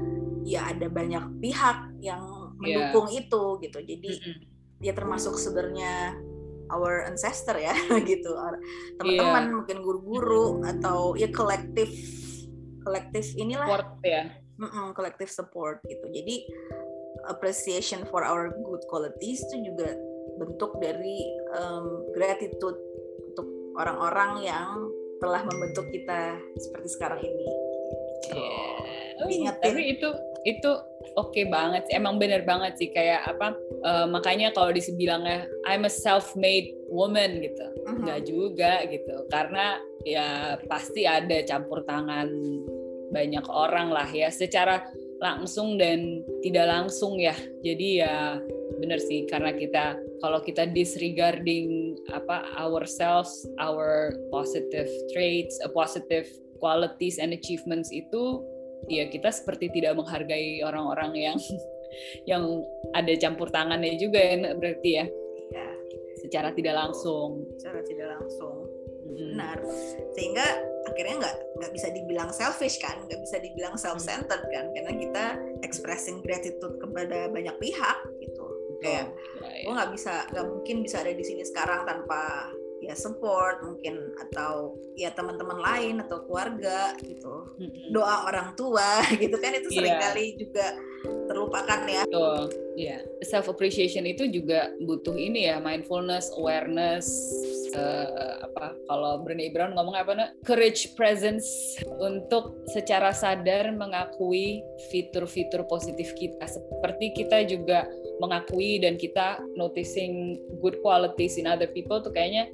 ya 0.47 0.71
ada 0.71 0.91
banyak 0.91 1.43
pihak 1.43 1.95
yang 2.03 2.23
iya. 2.63 2.91
mendukung 2.93 3.09
yeah. 3.11 3.21
itu 3.23 3.43
gitu 3.63 3.79
jadi 3.83 4.11
mm 4.11 4.23
-hmm. 4.23 4.37
dia 4.83 4.93
termasuk 4.93 5.39
sebenarnya 5.39 6.19
our 6.71 7.07
ancestor 7.07 7.57
ya 7.57 7.75
gitu 8.11 8.31
teman-teman 9.01 9.45
yeah. 9.47 9.55
mungkin 9.55 9.79
guru-guru 9.83 10.63
atau 10.67 11.15
ya 11.15 11.31
kolektif 11.31 11.91
kolektif 12.83 13.35
inilah 13.39 13.67
support 13.67 13.89
ya 14.07 14.23
kolektif 14.95 15.29
support 15.31 15.79
gitu 15.87 16.07
jadi 16.11 16.47
appreciation 17.27 18.07
for 18.09 18.23
our 18.23 18.55
good 18.55 18.83
qualities 18.87 19.43
itu 19.51 19.75
juga 19.75 19.95
bentuk 20.37 20.79
dari 20.79 21.27
um, 21.57 22.07
gratitude 22.13 22.77
orang-orang 23.77 24.45
yang 24.45 24.89
telah 25.21 25.45
membentuk 25.45 25.87
kita 25.93 26.37
seperti 26.61 26.89
sekarang 26.93 27.21
ini. 27.25 27.49
Yeah. 28.33 29.17
Oh, 29.17 29.29
tapi 29.65 29.97
itu 29.97 30.09
itu 30.47 30.71
oke 31.19 31.35
okay 31.35 31.45
banget 31.51 31.91
sih. 31.91 31.99
Emang 31.99 32.23
bener 32.23 32.47
banget 32.47 32.79
sih 32.79 32.95
kayak 32.95 33.27
apa? 33.27 33.59
Uh, 33.83 34.07
makanya 34.07 34.55
kalau 34.55 34.71
dibilangnya 34.71 35.51
I'm 35.67 35.83
a 35.83 35.91
self-made 35.91 36.71
woman 36.87 37.43
gitu, 37.43 37.67
uh-huh. 37.67 37.99
nggak 38.07 38.21
juga 38.31 38.87
gitu. 38.87 39.27
Karena 39.27 39.83
ya 40.07 40.55
pasti 40.71 41.03
ada 41.03 41.43
campur 41.43 41.83
tangan 41.83 42.31
banyak 43.11 43.43
orang 43.51 43.91
lah 43.91 44.07
ya, 44.07 44.31
secara 44.31 44.87
langsung 45.19 45.75
dan 45.83 46.23
tidak 46.47 46.71
langsung 46.71 47.19
ya. 47.19 47.35
Jadi 47.67 48.07
ya 48.07 48.39
bener 48.77 49.01
sih 49.01 49.25
karena 49.27 49.57
kita 49.57 49.99
kalau 50.21 50.39
kita 50.45 50.69
disregarding 50.69 51.97
apa 52.13 52.45
ourselves 52.61 53.49
our 53.57 54.13
positive 54.29 54.89
traits 55.17 55.57
a 55.65 55.71
positive 55.73 56.29
qualities 56.61 57.17
and 57.17 57.33
achievements 57.33 57.89
itu 57.89 58.45
ya 58.87 59.09
kita 59.09 59.33
seperti 59.33 59.73
tidak 59.73 59.97
menghargai 59.99 60.61
orang-orang 60.63 61.13
yang 61.17 61.39
yang 62.31 62.43
ada 62.93 63.13
campur 63.17 63.49
tangannya 63.49 63.97
juga 63.97 64.21
ya 64.21 64.37
berarti 64.55 64.91
ya? 65.01 65.07
Ya 65.53 65.69
secara 66.27 66.51
tidak 66.53 66.75
langsung. 66.75 67.47
Secara 67.57 67.81
tidak 67.87 68.09
langsung. 68.19 68.67
Hmm. 69.07 69.39
benar. 69.39 69.59
Sehingga 70.19 70.47
akhirnya 70.91 71.15
nggak 71.23 71.37
nggak 71.63 71.73
bisa 71.73 71.89
dibilang 71.95 72.31
selfish 72.35 72.83
kan 72.83 73.07
nggak 73.07 73.23
bisa 73.23 73.39
dibilang 73.39 73.79
self 73.79 74.03
centered 74.03 74.43
kan 74.51 74.67
karena 74.75 74.93
kita 74.99 75.25
expressing 75.63 76.19
gratitude 76.27 76.83
kepada 76.83 77.31
banyak 77.31 77.55
pihak 77.63 77.99
gitu. 78.19 78.47
Kayak 78.83 79.15
oh, 79.41 79.47
ya, 79.47 79.51
ya. 79.55 79.63
gue 79.63 79.73
nggak 79.79 79.91
bisa 79.95 80.15
nggak 80.35 80.47
mungkin 80.51 80.77
bisa 80.83 80.97
ada 81.07 81.13
di 81.15 81.25
sini 81.25 81.43
sekarang 81.47 81.87
tanpa 81.87 82.51
ya 82.85 82.93
support 82.93 83.65
mungkin 83.65 84.13
atau 84.21 84.77
ya 84.95 85.09
teman-teman 85.17 85.59
lain 85.59 86.05
atau 86.05 86.23
keluarga 86.29 86.93
gitu 87.01 87.57
doa 87.89 88.29
orang 88.29 88.53
tua 88.53 89.01
gitu 89.23 89.37
kan 89.41 89.57
itu 89.57 89.69
iya. 89.73 89.77
sering 89.81 89.97
kali 89.97 90.25
yeah. 90.25 90.37
juga 90.37 90.67
terlupakan 91.27 91.81
ya. 91.87 92.03
Betul, 92.07 92.41
ya. 92.75 92.87
Yeah. 92.99 93.01
Self 93.23 93.47
appreciation 93.51 94.07
itu 94.07 94.27
juga 94.31 94.75
butuh 94.83 95.15
ini 95.15 95.51
ya 95.51 95.63
mindfulness, 95.63 96.33
awareness, 96.35 97.07
uh, 97.77 98.49
apa 98.49 98.73
kalau 98.89 99.21
Brené 99.21 99.53
Brown 99.53 99.77
ngomong 99.77 99.95
apa 99.95 100.13
nih? 100.17 100.29
Courage, 100.49 100.97
presence 100.97 101.77
untuk 102.01 102.65
secara 102.73 103.13
sadar 103.13 103.71
mengakui 103.77 104.65
fitur-fitur 104.89 105.69
positif 105.69 106.17
kita. 106.17 106.49
Seperti 106.49 107.13
kita 107.13 107.45
juga 107.45 107.85
mengakui 108.19 108.81
dan 108.81 108.97
kita 108.97 109.45
noticing 109.61 110.41
good 110.65 110.81
qualities 110.81 111.37
in 111.37 111.45
other 111.45 111.69
people 111.69 112.01
tuh 112.01 112.11
kayaknya 112.11 112.49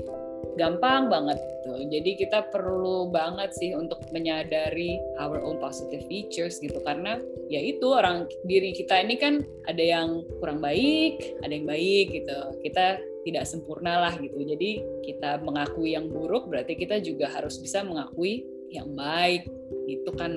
gampang 0.57 1.09
banget 1.09 1.39
tuh. 1.65 1.81
Jadi 1.89 2.19
kita 2.19 2.51
perlu 2.53 3.09
banget 3.09 3.55
sih 3.57 3.73
untuk 3.73 4.03
menyadari 4.13 5.01
our 5.17 5.41
own 5.41 5.57
positive 5.63 6.05
features 6.11 6.61
gitu 6.61 6.77
karena 6.85 7.17
ya 7.49 7.61
itu 7.63 7.87
orang 7.89 8.29
diri 8.45 8.77
kita 8.77 9.01
ini 9.01 9.17
kan 9.17 9.41
ada 9.71 9.81
yang 9.81 10.27
kurang 10.43 10.61
baik, 10.61 11.39
ada 11.41 11.53
yang 11.53 11.69
baik 11.69 12.13
gitu. 12.13 12.39
Kita 12.61 13.01
tidak 13.23 13.45
sempurna 13.47 14.09
lah 14.09 14.15
gitu. 14.19 14.39
Jadi 14.43 14.83
kita 15.07 15.43
mengakui 15.43 15.95
yang 15.95 16.11
buruk 16.11 16.51
berarti 16.51 16.75
kita 16.75 16.99
juga 17.03 17.31
harus 17.31 17.59
bisa 17.63 17.87
mengakui 17.87 18.43
yang 18.73 18.89
baik 18.97 19.47
gitu 19.87 20.11
kan. 20.17 20.35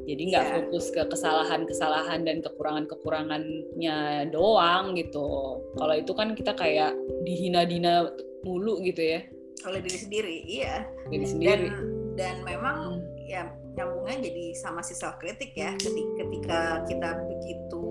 jadi 0.00 0.22
nggak 0.32 0.46
yeah. 0.48 0.54
fokus 0.58 0.90
ke 0.90 1.02
kesalahan-kesalahan 1.06 2.24
dan 2.26 2.42
kekurangan-kekurangannya 2.42 4.26
doang 4.32 4.96
gitu 4.96 5.60
kalau 5.76 5.94
itu 5.94 6.12
kan 6.16 6.34
kita 6.34 6.56
kayak 6.56 6.96
dihina-dina 7.22 8.10
mulu 8.42 8.80
gitu 8.82 8.98
ya 8.98 9.20
oleh 9.68 9.80
diri 9.84 9.98
sendiri 10.00 10.36
iya 10.48 10.88
diri 11.12 11.26
sendiri 11.28 11.68
dan 11.68 11.86
dan 12.16 12.36
memang 12.42 13.00
hmm. 13.04 13.28
ya 13.28 13.52
nyambungnya 13.76 14.26
jadi 14.26 14.44
sama 14.56 14.80
si 14.82 14.96
self 14.96 15.20
kritik 15.20 15.54
ya 15.54 15.76
ketika 15.78 16.82
kita 16.88 17.10
begitu 17.28 17.86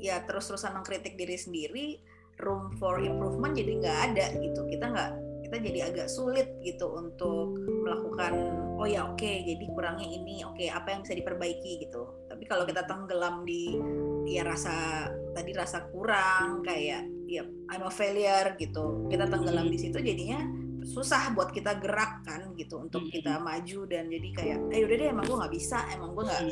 ya 0.00 0.24
terus-terusan 0.24 0.72
mengkritik 0.80 1.18
diri 1.20 1.36
sendiri 1.36 1.88
room 2.42 2.72
for 2.80 2.98
improvement 3.00 3.52
jadi 3.56 3.72
nggak 3.80 3.98
ada 4.12 4.26
gitu. 4.40 4.60
Kita 4.68 4.86
nggak 4.90 5.10
kita 5.50 5.66
jadi 5.66 5.80
agak 5.90 6.06
sulit 6.06 6.46
gitu 6.62 6.86
untuk 6.94 7.58
melakukan 7.66 8.38
oh 8.78 8.86
ya 8.86 9.02
oke 9.02 9.18
okay, 9.18 9.42
jadi 9.42 9.66
kurangnya 9.74 10.06
ini 10.06 10.46
oke 10.46 10.54
okay, 10.54 10.70
apa 10.70 10.94
yang 10.94 11.02
bisa 11.02 11.18
diperbaiki 11.18 11.72
gitu. 11.82 12.06
Tapi 12.30 12.46
kalau 12.46 12.62
kita 12.62 12.86
tenggelam 12.86 13.42
di 13.42 13.74
ya 14.30 14.46
rasa 14.46 15.10
tadi 15.34 15.50
rasa 15.50 15.90
kurang 15.90 16.62
kayak 16.62 17.02
ya 17.26 17.42
I'm 17.66 17.82
a 17.82 17.90
failure 17.90 18.54
gitu. 18.62 19.10
Kita 19.10 19.26
tenggelam 19.26 19.66
di 19.74 19.78
situ 19.82 19.98
jadinya 19.98 20.38
susah 20.86 21.34
buat 21.34 21.50
kita 21.50 21.82
gerak 21.82 22.22
kan 22.22 22.54
gitu 22.54 22.86
untuk 22.86 23.10
kita 23.10 23.42
maju 23.42 23.90
dan 23.90 24.06
jadi 24.06 24.28
kayak 24.32 24.58
eh 24.70 24.86
udah 24.86 24.96
deh 24.96 25.08
emang 25.12 25.24
gue 25.28 25.36
nggak 25.36 25.54
bisa 25.54 25.78
emang 25.92 26.14
gue 26.14 26.24
nggak 26.30 26.42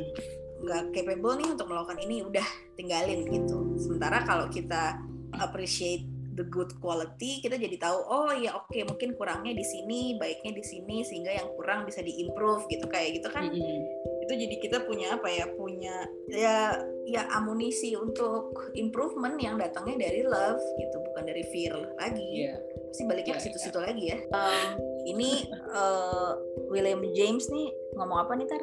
nggak 0.59 0.83
capable 0.91 1.35
nih 1.39 1.49
untuk 1.55 1.67
melakukan 1.71 1.99
ini 2.03 2.27
udah 2.27 2.49
tinggalin 2.75 3.21
gitu. 3.31 3.79
Sementara 3.79 4.27
kalau 4.27 4.51
kita 4.51 4.99
appreciate 5.37 6.09
the 6.39 6.47
good 6.47 6.71
quality 6.79 7.43
kita 7.43 7.59
jadi 7.59 7.77
tahu 7.83 7.99
oh 8.07 8.31
ya 8.31 8.55
oke 8.55 8.71
okay, 8.71 8.87
mungkin 8.87 9.19
kurangnya 9.19 9.59
di 9.59 9.67
sini 9.67 10.15
baiknya 10.23 10.55
di 10.55 10.63
sini 10.63 11.03
sehingga 11.03 11.35
yang 11.35 11.51
kurang 11.59 11.83
bisa 11.83 11.99
diimprove 11.99 12.71
gitu 12.71 12.87
kayak 12.87 13.19
gitu 13.19 13.29
kan 13.35 13.51
mm-hmm. 13.51 14.23
itu 14.23 14.33
jadi 14.39 14.57
kita 14.63 14.79
punya 14.87 15.19
apa 15.19 15.27
ya 15.27 15.51
punya 15.59 16.07
ya 16.31 16.79
ya 17.11 17.27
amunisi 17.35 17.99
untuk 17.99 18.55
improvement 18.79 19.35
yang 19.43 19.59
datangnya 19.59 20.07
dari 20.07 20.23
love 20.23 20.63
gitu 20.79 20.97
bukan 21.11 21.27
dari 21.27 21.43
fear 21.51 21.75
lagi 21.99 22.47
yeah. 22.47 22.59
pasti 22.95 23.03
baliknya 23.11 23.35
yeah, 23.35 23.43
ke 23.43 23.47
situ-situ 23.51 23.79
yeah. 23.83 23.87
lagi 23.91 24.05
ya 24.15 24.19
um, 24.31 24.69
ini 25.11 25.31
uh, 25.75 26.39
William 26.73 27.03
James 27.19 27.51
nih 27.51 27.75
ngomong 27.99 28.23
apa 28.23 28.39
nih 28.39 28.47
Tar? 28.47 28.63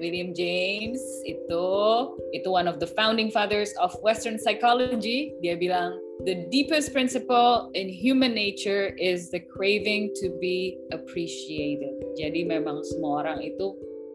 William 0.00 0.32
James 0.34 1.00
itu 1.28 1.66
itu 2.32 2.48
one 2.48 2.66
of 2.66 2.80
the 2.80 2.88
founding 2.96 3.30
fathers 3.30 3.70
of 3.78 3.92
Western 4.00 4.40
psychology. 4.40 5.36
Dia 5.44 5.54
bilang 5.60 5.96
the 6.24 6.46
deepest 6.48 6.94
principle 6.94 7.70
in 7.76 7.90
human 7.90 8.32
nature 8.32 8.94
is 8.96 9.30
the 9.30 9.42
craving 9.52 10.10
to 10.18 10.32
be 10.40 10.78
appreciated. 10.94 11.94
Jadi 12.16 12.46
memang 12.46 12.80
semua 12.86 13.26
orang 13.26 13.44
itu 13.44 13.74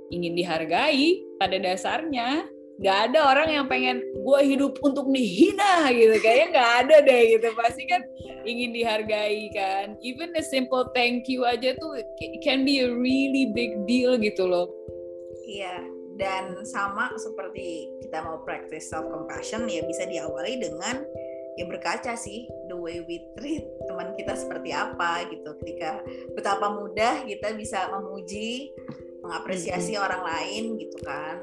ingin 0.10 0.34
dihargai 0.34 1.22
pada 1.38 1.58
dasarnya. 1.62 2.50
Gak 2.80 3.12
ada 3.12 3.36
orang 3.36 3.50
yang 3.52 3.68
pengen 3.68 4.00
gue 4.00 4.40
hidup 4.40 4.80
untuk 4.80 5.12
dihina 5.12 5.92
gitu. 5.92 6.16
Kayaknya 6.24 6.48
gak 6.56 6.72
ada 6.88 6.96
deh 7.04 7.24
gitu. 7.36 7.52
Pasti 7.52 7.84
kan 7.84 8.00
ingin 8.48 8.72
dihargai 8.72 9.52
kan. 9.52 10.00
Even 10.00 10.32
a 10.40 10.44
simple 10.44 10.88
thank 10.96 11.28
you 11.28 11.44
aja 11.44 11.76
tuh 11.76 12.00
can 12.40 12.64
be 12.64 12.80
a 12.80 12.88
really 12.88 13.52
big 13.52 13.84
deal 13.84 14.16
gitu 14.16 14.48
loh 14.48 14.79
Iya, 15.50 15.82
dan 16.22 16.62
sama 16.62 17.10
seperti 17.18 17.90
kita 18.06 18.22
mau 18.22 18.46
practice 18.46 18.94
self 18.94 19.10
compassion 19.10 19.66
ya 19.66 19.82
bisa 19.82 20.06
diawali 20.06 20.62
dengan 20.62 21.02
ya 21.58 21.66
berkaca 21.66 22.14
sih 22.14 22.46
the 22.70 22.78
way 22.78 23.02
we 23.10 23.18
treat 23.34 23.66
teman 23.90 24.14
kita 24.14 24.38
seperti 24.38 24.70
apa 24.70 25.26
gitu. 25.34 25.58
Ketika 25.66 26.06
betapa 26.38 26.70
mudah 26.70 27.26
kita 27.26 27.58
bisa 27.58 27.90
memuji 27.90 28.70
mengapresiasi 29.26 29.98
mm-hmm. 29.98 30.06
orang 30.06 30.24
lain 30.24 30.64
gitu 30.78 30.98
kan. 31.02 31.38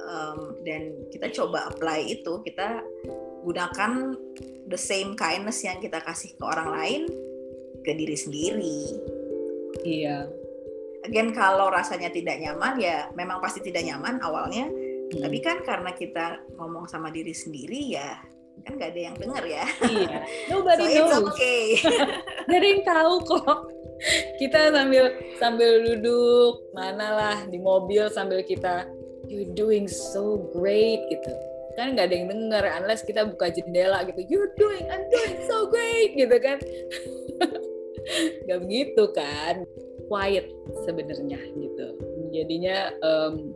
Um, 0.00 0.56
dan 0.64 0.96
kita 1.12 1.28
coba 1.34 1.68
apply 1.68 2.08
itu 2.08 2.40
kita 2.46 2.80
gunakan 3.44 4.16
the 4.70 4.78
same 4.78 5.12
kindness 5.18 5.60
yang 5.60 5.76
kita 5.82 6.00
kasih 6.00 6.32
ke 6.38 6.44
orang 6.46 6.70
lain 6.70 7.02
ke 7.82 7.92
diri 7.98 8.16
sendiri. 8.16 8.80
Iya 9.84 10.39
again 11.06 11.32
kalau 11.32 11.72
rasanya 11.72 12.12
tidak 12.12 12.40
nyaman 12.40 12.76
ya 12.76 13.08
memang 13.16 13.40
pasti 13.40 13.64
tidak 13.64 13.86
nyaman 13.86 14.20
awalnya. 14.20 14.68
Hmm. 15.10 15.26
tapi 15.26 15.42
kan 15.42 15.58
karena 15.66 15.90
kita 15.90 16.38
ngomong 16.54 16.86
sama 16.86 17.10
diri 17.10 17.34
sendiri 17.34 17.98
ya 17.98 18.14
kan 18.64 18.76
gak 18.76 18.90
ada 18.92 19.00
yang 19.10 19.16
denger 19.16 19.44
ya. 19.48 19.64
Iya. 19.88 20.16
Nobody 20.52 20.84
so 20.92 21.04
knows. 21.08 21.32
okay. 21.32 21.80
Gak 22.48 22.58
ada 22.60 22.66
yang 22.66 22.82
tahu 22.84 23.14
kok. 23.24 23.58
Kita 24.40 24.72
sambil 24.72 25.04
sambil 25.36 25.70
duduk 25.84 26.72
mana 26.72 27.08
lah 27.12 27.38
di 27.48 27.60
mobil 27.60 28.08
sambil 28.08 28.40
kita 28.44 28.88
you 29.28 29.48
doing 29.56 29.88
so 29.88 30.40
great 30.52 31.00
gitu. 31.12 31.32
Kan 31.76 31.96
nggak 31.96 32.10
ada 32.10 32.14
yang 32.16 32.28
denger 32.28 32.64
unless 32.80 33.04
kita 33.04 33.24
buka 33.28 33.52
jendela 33.52 34.04
gitu 34.08 34.20
you're 34.28 34.52
doing 34.56 34.84
I'm 34.88 35.04
doing 35.08 35.36
so 35.48 35.68
great 35.68 36.16
gitu 36.16 36.36
kan. 36.40 36.58
Nggak 38.48 38.60
begitu 38.64 39.04
kan 39.12 39.68
quiet 40.10 40.50
sebenarnya 40.82 41.38
gitu. 41.54 41.86
Jadinya 42.34 42.90
um, 42.98 43.54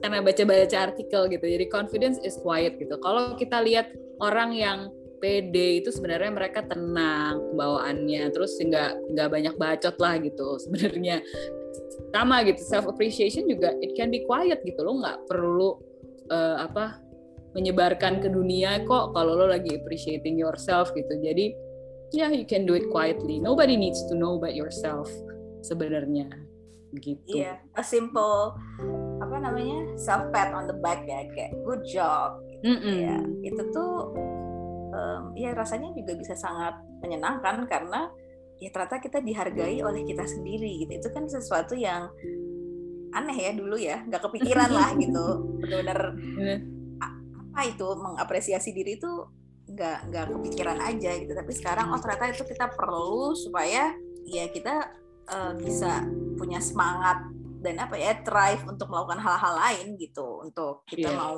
karena 0.00 0.24
baca-baca 0.24 0.78
artikel 0.88 1.28
gitu 1.28 1.44
jadi 1.44 1.66
confidence 1.68 2.16
is 2.24 2.40
quiet 2.40 2.80
gitu. 2.80 2.96
Kalau 3.04 3.36
kita 3.36 3.60
lihat 3.60 3.92
orang 4.24 4.56
yang 4.56 4.88
pede 5.20 5.84
itu 5.84 5.92
sebenarnya 5.92 6.32
mereka 6.32 6.64
tenang 6.64 7.36
bawaannya 7.52 8.32
terus 8.32 8.56
nggak 8.56 9.12
nggak 9.12 9.28
banyak 9.28 9.54
bacot 9.60 9.96
lah 10.00 10.16
gitu 10.16 10.56
sebenarnya. 10.64 11.20
Sama 12.10 12.42
gitu 12.48 12.64
self 12.64 12.88
appreciation 12.88 13.44
juga 13.44 13.76
it 13.84 13.92
can 13.92 14.08
be 14.08 14.24
quiet 14.24 14.64
gitu. 14.64 14.80
Lo 14.80 14.96
nggak 15.04 15.28
perlu 15.28 15.76
uh, 16.32 16.64
apa 16.64 16.96
menyebarkan 17.52 18.22
ke 18.22 18.30
dunia 18.30 18.80
kok 18.86 19.12
kalau 19.12 19.36
lo 19.36 19.52
lagi 19.52 19.76
appreciating 19.76 20.40
yourself 20.40 20.88
gitu. 20.96 21.12
Jadi 21.20 21.52
yeah, 22.16 22.32
you 22.32 22.48
can 22.48 22.64
do 22.64 22.72
it 22.72 22.88
quietly. 22.88 23.36
Nobody 23.36 23.76
needs 23.76 24.00
to 24.08 24.16
know 24.16 24.40
about 24.40 24.56
yourself 24.56 25.12
sebenarnya 25.62 26.28
gitu. 26.98 27.38
Iya, 27.38 27.62
a 27.78 27.82
simple 27.86 28.58
apa 29.22 29.36
namanya 29.38 29.94
self 29.94 30.26
pat 30.34 30.50
on 30.50 30.66
the 30.66 30.74
back 30.82 31.06
ya 31.06 31.22
kayak 31.30 31.54
good 31.62 31.82
job. 31.86 32.42
Gitu, 32.50 32.66
mm 32.66 32.78
-mm. 32.82 32.96
Ya, 32.98 33.16
itu 33.46 33.62
tuh 33.70 34.10
um, 34.90 35.22
ya 35.38 35.54
rasanya 35.54 35.94
juga 35.94 36.18
bisa 36.18 36.34
sangat 36.34 36.74
menyenangkan 37.04 37.70
karena 37.70 38.10
ya 38.60 38.68
ternyata 38.74 38.98
kita 39.00 39.18
dihargai 39.22 39.78
oleh 39.86 40.02
kita 40.02 40.26
sendiri 40.26 40.82
gitu. 40.82 40.98
Itu 40.98 41.08
kan 41.14 41.30
sesuatu 41.30 41.78
yang 41.78 42.10
aneh 43.14 43.38
ya 43.38 43.52
dulu 43.54 43.76
ya, 43.78 44.02
nggak 44.06 44.22
kepikiran 44.26 44.70
lah 44.74 44.90
gitu. 44.98 45.26
Benar-benar 45.62 46.00
apa 47.50 47.60
itu 47.66 47.86
mengapresiasi 47.98 48.70
diri 48.74 48.98
itu 48.98 49.10
nggak 49.70 50.10
nggak 50.10 50.26
kepikiran 50.34 50.78
aja 50.82 51.10
gitu. 51.22 51.32
Tapi 51.38 51.52
sekarang 51.54 51.94
oh 51.94 52.00
ternyata 52.02 52.34
itu 52.34 52.42
kita 52.42 52.66
perlu 52.74 53.34
supaya 53.38 53.94
ya 54.26 54.44
kita 54.50 55.00
uh, 55.32 55.52
bisa 55.56 56.04
punya 56.36 56.58
semangat 56.62 57.20
dan 57.60 57.76
apa 57.76 57.96
ya 57.96 58.16
drive 58.24 58.64
untuk 58.64 58.88
melakukan 58.88 59.20
hal-hal 59.20 59.54
lain 59.56 59.86
gitu. 60.00 60.44
Untuk 60.44 60.84
kita 60.88 61.12
yeah. 61.12 61.18
mau 61.18 61.36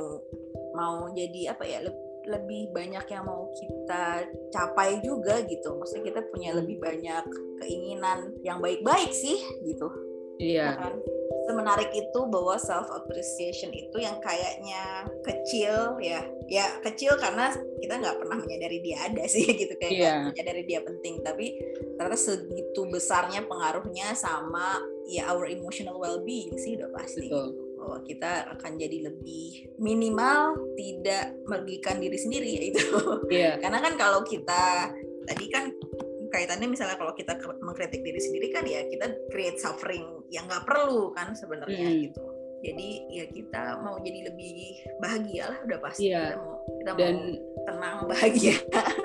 mau 0.72 0.96
jadi 1.12 1.52
apa 1.52 1.64
ya 1.66 1.84
lebih 2.22 2.70
banyak 2.70 3.02
yang 3.10 3.24
mau 3.26 3.50
kita 3.50 4.26
capai 4.54 5.02
juga 5.02 5.42
gitu. 5.46 5.74
Maksudnya 5.76 6.04
kita 6.14 6.20
punya 6.30 6.50
lebih 6.54 6.78
banyak 6.78 7.24
keinginan 7.58 8.30
yang 8.46 8.62
baik-baik 8.62 9.10
sih 9.10 9.38
gitu. 9.66 9.86
Iya. 10.38 10.58
Yeah. 10.58 10.72
kan 10.78 10.94
semenarik 11.46 11.90
itu 11.90 12.20
bahwa 12.30 12.54
self 12.58 12.88
appreciation 12.94 13.74
itu 13.74 13.98
yang 13.98 14.18
kayaknya 14.22 15.06
kecil 15.26 15.98
ya 15.98 16.22
ya 16.46 16.66
kecil 16.84 17.18
karena 17.18 17.50
kita 17.82 17.98
nggak 17.98 18.16
pernah 18.18 18.36
menyadari 18.38 18.78
dia 18.84 18.96
ada 19.06 19.24
sih 19.26 19.46
gitu 19.60 19.74
kayak 19.78 19.92
yeah. 19.92 20.20
menyadari 20.30 20.62
dia 20.66 20.80
penting 20.84 21.18
tapi 21.24 21.58
ternyata 21.98 22.18
segitu 22.18 22.86
besarnya 22.88 23.42
pengaruhnya 23.46 24.14
sama 24.14 24.78
ya 25.10 25.26
our 25.34 25.50
emotional 25.50 25.98
well-being 25.98 26.54
sih 26.58 26.78
udah 26.78 26.90
pasti 26.94 27.26
Betul. 27.26 27.58
bahwa 27.78 27.98
kita 28.06 28.32
akan 28.58 28.72
jadi 28.78 28.98
lebih 29.10 29.74
minimal 29.82 30.54
tidak 30.78 31.34
merugikan 31.50 31.98
diri 31.98 32.18
sendiri 32.18 32.48
ya 32.48 32.62
itu 32.70 32.86
yeah. 33.34 33.58
karena 33.58 33.82
kan 33.82 33.94
kalau 33.98 34.22
kita 34.22 34.94
tadi 35.26 35.46
kan 35.50 35.70
kaitannya 36.32 36.64
misalnya 36.64 36.96
kalau 36.96 37.12
kita 37.12 37.36
mengkritik 37.60 38.00
diri 38.00 38.16
sendiri 38.16 38.48
kan 38.48 38.64
ya 38.64 38.88
kita 38.88 39.12
create 39.28 39.60
suffering 39.60 40.21
yang 40.32 40.48
nggak 40.48 40.64
perlu 40.64 41.12
kan 41.12 41.36
sebenarnya 41.36 41.88
hmm. 41.92 42.00
gitu 42.08 42.24
jadi 42.62 42.88
ya 43.10 43.24
kita 43.26 43.82
mau 43.82 43.98
jadi 43.98 44.30
lebih 44.30 44.86
bahagia 45.02 45.50
lah 45.50 45.58
udah 45.66 45.78
pasti 45.82 46.14
yeah. 46.14 46.30
kita 46.30 46.38
mau 46.38 46.56
kita 46.62 46.90
dan, 46.94 47.14
mau 47.18 47.52
tenang 47.66 47.98
bahagia. 48.10 48.56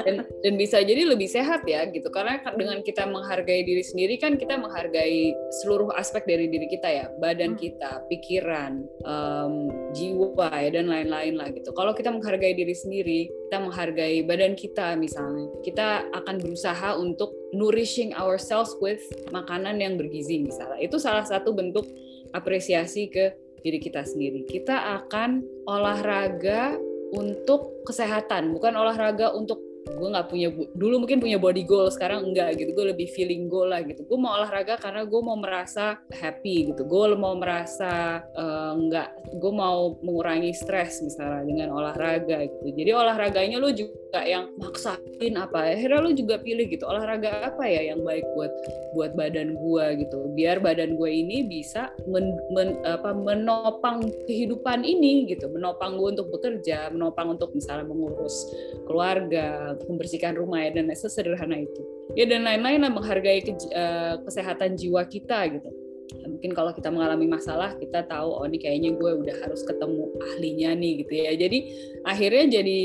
Dan 0.06 0.16
dan 0.46 0.54
bisa 0.56 0.78
jadi 0.86 1.04
lebih 1.10 1.26
sehat 1.26 1.66
ya 1.66 1.90
gitu. 1.90 2.08
Karena 2.14 2.38
dengan 2.54 2.86
kita 2.86 3.10
menghargai 3.10 3.66
diri 3.66 3.82
sendiri 3.82 4.22
kan 4.22 4.38
kita 4.38 4.62
menghargai 4.62 5.34
seluruh 5.62 5.90
aspek 5.98 6.26
dari 6.30 6.46
diri 6.50 6.70
kita 6.70 6.86
ya. 6.86 7.06
Badan 7.18 7.58
hmm. 7.58 7.62
kita 7.62 7.92
pikiran 8.14 8.86
um, 9.06 9.74
jiwa 9.98 10.50
ya 10.54 10.70
dan 10.78 10.86
lain-lain 10.90 11.34
lah 11.38 11.50
gitu. 11.50 11.74
Kalau 11.74 11.98
kita 11.98 12.14
menghargai 12.14 12.54
diri 12.54 12.78
sendiri 12.78 13.30
kita 13.50 13.64
menghargai 13.64 14.22
badan 14.28 14.54
kita 14.54 14.94
misalnya 15.00 15.50
kita 15.64 16.06
akan 16.14 16.36
berusaha 16.44 17.00
untuk 17.00 17.34
nourishing 17.56 18.12
ourselves 18.14 18.76
with 18.84 19.02
makanan 19.34 19.82
yang 19.82 19.98
bergizi 19.98 20.46
misalnya. 20.46 20.78
Itu 20.78 21.02
salah 21.02 21.26
satu 21.26 21.58
bentuk 21.58 21.90
apresiasi 22.36 23.08
ke 23.08 23.47
diri 23.62 23.80
kita 23.82 24.06
sendiri. 24.08 24.48
Kita 24.48 24.98
akan 25.04 25.44
olahraga 25.68 26.76
untuk 27.16 27.84
kesehatan, 27.88 28.52
bukan 28.52 28.76
olahraga 28.76 29.32
untuk 29.32 29.67
gue 29.96 30.08
nggak 30.12 30.28
punya 30.28 30.50
dulu 30.76 30.96
mungkin 31.04 31.24
punya 31.24 31.38
body 31.40 31.64
goal 31.64 31.88
sekarang 31.88 32.28
enggak 32.34 32.60
gitu. 32.60 32.76
Gue 32.76 32.92
lebih 32.92 33.08
feeling 33.14 33.48
goal 33.48 33.72
lah 33.72 33.86
gitu. 33.86 34.04
Gue 34.04 34.20
mau 34.20 34.36
olahraga 34.36 34.76
karena 34.76 35.08
gue 35.08 35.22
mau 35.24 35.38
merasa 35.40 36.02
happy 36.12 36.74
gitu. 36.74 36.84
Gue 36.84 37.16
mau 37.16 37.38
merasa 37.40 38.24
uh, 38.36 38.74
enggak 38.76 39.14
gue 39.38 39.54
mau 39.54 39.96
mengurangi 40.04 40.52
stres 40.52 41.00
misalnya 41.00 41.48
dengan 41.48 41.70
olahraga 41.72 42.44
gitu. 42.50 42.74
Jadi 42.74 42.92
olahraganya 42.92 43.58
lu 43.62 43.72
juga 43.72 44.22
yang 44.26 44.52
maksain 44.60 45.34
apa 45.38 45.72
akhirnya 45.72 46.00
lu 46.04 46.12
juga 46.12 46.42
pilih 46.42 46.68
gitu. 46.68 46.84
Olahraga 46.84 47.54
apa 47.54 47.64
ya 47.68 47.94
yang 47.94 48.04
baik 48.04 48.26
buat 48.34 48.52
buat 48.98 49.12
badan 49.14 49.56
gue 49.56 49.86
gitu? 50.04 50.34
Biar 50.34 50.60
badan 50.60 50.98
gue 50.98 51.12
ini 51.12 51.46
bisa 51.46 51.94
men, 52.10 52.36
men, 52.52 52.82
apa, 52.84 53.14
menopang 53.14 54.04
kehidupan 54.26 54.84
ini 54.84 55.30
gitu. 55.30 55.48
Menopang 55.48 55.96
gue 55.96 56.18
untuk 56.18 56.28
bekerja 56.34 56.90
menopang 56.92 57.38
untuk 57.38 57.54
misalnya 57.54 57.86
mengurus 57.88 58.50
keluarga 58.90 59.77
untuk 59.78 59.88
membersihkan 59.94 60.34
rumah 60.34 60.66
ya 60.66 60.74
dan 60.74 60.90
sesederhana 60.92 61.62
itu. 61.62 61.82
Ya 62.18 62.26
dan 62.26 62.44
lain-lain 62.44 62.82
lah 62.82 62.92
menghargai 62.92 63.46
ke, 63.46 63.54
uh, 63.72 64.20
kesehatan 64.26 64.74
jiwa 64.74 65.06
kita 65.06 65.46
gitu. 65.54 65.70
Mungkin 66.08 66.56
kalau 66.56 66.72
kita 66.72 66.88
mengalami 66.88 67.28
masalah 67.28 67.76
kita 67.76 68.08
tahu 68.08 68.32
oh 68.32 68.48
ini 68.48 68.58
kayaknya 68.58 68.96
gue 68.96 69.12
udah 69.28 69.36
harus 69.44 69.62
ketemu 69.68 70.08
ahlinya 70.24 70.72
nih 70.74 70.94
gitu 71.04 71.14
ya. 71.14 71.32
Jadi 71.36 71.60
akhirnya 72.08 72.46
jadi 72.60 72.82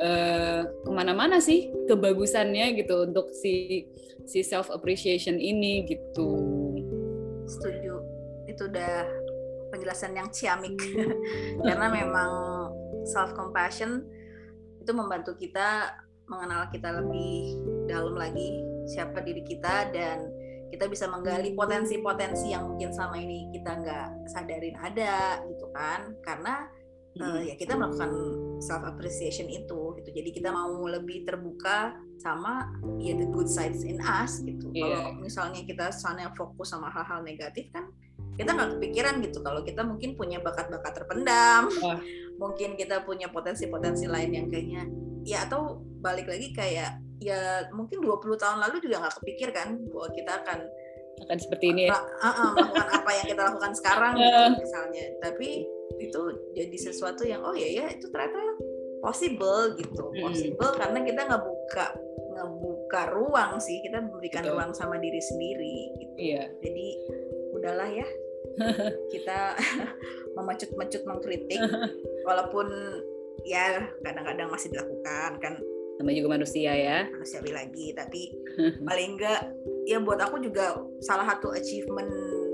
uh, 0.00 0.60
ke 0.82 0.90
mana-mana 0.90 1.38
sih 1.38 1.70
kebagusannya 1.86 2.74
gitu 2.80 3.06
untuk 3.06 3.30
si 3.36 3.86
si 4.26 4.40
self 4.42 4.72
appreciation 4.72 5.36
ini 5.36 5.84
gitu. 5.86 6.30
Setuju. 7.46 7.94
Itu 8.48 8.72
udah 8.72 9.04
penjelasan 9.72 10.16
yang 10.16 10.28
ciamik. 10.32 10.76
Karena 11.66 11.92
memang 11.92 12.30
self 13.04 13.36
compassion 13.36 14.04
itu 14.82 14.92
membantu 14.96 15.38
kita 15.38 15.94
mengenal 16.26 16.68
kita 16.70 17.02
lebih 17.02 17.58
dalam 17.90 18.14
lagi 18.14 18.62
siapa 18.88 19.22
diri 19.22 19.42
kita 19.46 19.90
dan 19.94 20.28
kita 20.72 20.88
bisa 20.88 21.04
menggali 21.04 21.52
potensi-potensi 21.52 22.56
yang 22.56 22.64
mungkin 22.64 22.96
sama 22.96 23.20
ini 23.20 23.52
kita 23.52 23.76
nggak 23.76 24.08
sadarin 24.32 24.76
ada 24.80 25.44
gitu 25.44 25.68
kan. 25.76 26.16
Karena 26.24 26.64
uh, 27.20 27.40
ya 27.44 27.54
kita 27.60 27.76
melakukan 27.76 28.10
self 28.62 28.82
appreciation 28.86 29.52
itu 29.52 30.00
gitu. 30.00 30.08
Jadi 30.08 30.30
kita 30.32 30.48
mau 30.48 30.72
lebih 30.88 31.28
terbuka 31.28 31.92
sama 32.16 32.70
ya 33.02 33.18
the 33.18 33.28
good 33.28 33.50
sides 33.50 33.84
in 33.84 34.00
us 34.00 34.40
gitu. 34.40 34.70
Yeah. 34.72 35.12
kalau 35.12 35.20
misalnya 35.20 35.60
kita 35.66 35.92
soalnya 35.92 36.30
fokus 36.32 36.72
sama 36.72 36.88
hal-hal 36.88 37.20
negatif 37.26 37.68
kan 37.74 37.90
kita 38.36 38.50
nggak 38.56 38.70
kepikiran 38.78 39.14
gitu 39.20 39.38
kalau 39.44 39.60
kita 39.60 39.82
mungkin 39.84 40.16
punya 40.16 40.38
bakat-bakat 40.40 40.92
terpendam 40.92 41.68
oh. 41.84 41.98
mungkin 42.42 42.74
kita 42.74 43.04
punya 43.04 43.28
potensi-potensi 43.28 44.08
lain 44.08 44.30
yang 44.32 44.46
kayaknya 44.48 44.82
ya 45.22 45.46
atau 45.46 45.78
balik 46.02 46.26
lagi 46.26 46.50
kayak 46.50 46.98
ya 47.22 47.70
mungkin 47.70 48.02
20 48.02 48.18
tahun 48.34 48.58
lalu 48.58 48.82
juga 48.82 49.06
nggak 49.06 49.14
kepikir 49.22 49.48
kan 49.54 49.78
bahwa 49.94 50.08
kita 50.10 50.32
akan 50.42 50.58
akan 51.22 51.38
seperti 51.38 51.70
ini 51.70 51.82
ya. 51.86 51.94
Uh, 51.94 52.26
uh, 52.26 52.50
melakukan 52.56 52.88
apa 52.98 53.10
yang 53.14 53.26
kita 53.30 53.42
lakukan 53.46 53.72
sekarang 53.78 54.14
gitu, 54.18 54.42
misalnya 54.58 55.04
tapi 55.22 55.48
itu 56.02 56.22
jadi 56.56 56.76
sesuatu 56.76 57.22
yang 57.22 57.46
oh 57.46 57.54
ya 57.54 57.68
ya 57.68 57.86
itu 57.94 58.10
ternyata 58.10 58.40
possible 59.04 59.76
gitu 59.78 60.02
hmm. 60.10 60.18
possible 60.24 60.72
karena 60.74 60.98
kita 61.06 61.20
nggak 61.30 61.44
buka 61.46 61.86
nggak 62.32 62.50
buka 62.58 63.02
ruang 63.12 63.52
sih 63.62 63.78
kita 63.84 64.02
memberikan 64.02 64.42
Betul. 64.42 64.54
ruang 64.56 64.70
sama 64.72 64.96
diri 64.98 65.20
sendiri 65.20 65.76
gitu 66.00 66.14
iya. 66.18 66.48
jadi 66.58 66.86
udahlah 67.54 67.90
ya 67.92 68.08
kita 69.14 69.56
memecut-mecut 70.36 71.02
mengkritik. 71.04 71.60
Walaupun 72.28 72.68
ya 73.48 73.90
kadang-kadang 74.04 74.48
masih 74.52 74.70
dilakukan 74.70 75.30
kan. 75.42 75.54
Sama 76.00 76.10
juga 76.16 76.38
manusia 76.40 76.72
ya. 76.72 77.06
Manusiawi 77.10 77.52
lagi 77.52 77.86
tapi 77.94 78.32
paling 78.84 79.18
enggak 79.18 79.40
ya 79.88 79.98
buat 80.00 80.20
aku 80.22 80.40
juga 80.40 80.78
salah 81.04 81.26
satu 81.26 81.52
achievement 81.52 82.10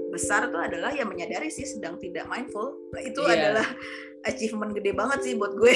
besar 0.09 0.49
tuh 0.49 0.59
adalah 0.59 0.91
ya 0.91 1.05
menyadari 1.05 1.53
sih 1.53 1.65
sedang 1.65 2.01
tidak 2.01 2.27
mindful. 2.27 2.75
Nah, 2.97 3.03
itu 3.05 3.21
yeah. 3.29 3.37
adalah 3.37 3.67
achievement 4.27 4.73
gede 4.75 4.93
banget 4.97 5.19
sih 5.23 5.33
buat 5.37 5.53
gue. 5.55 5.75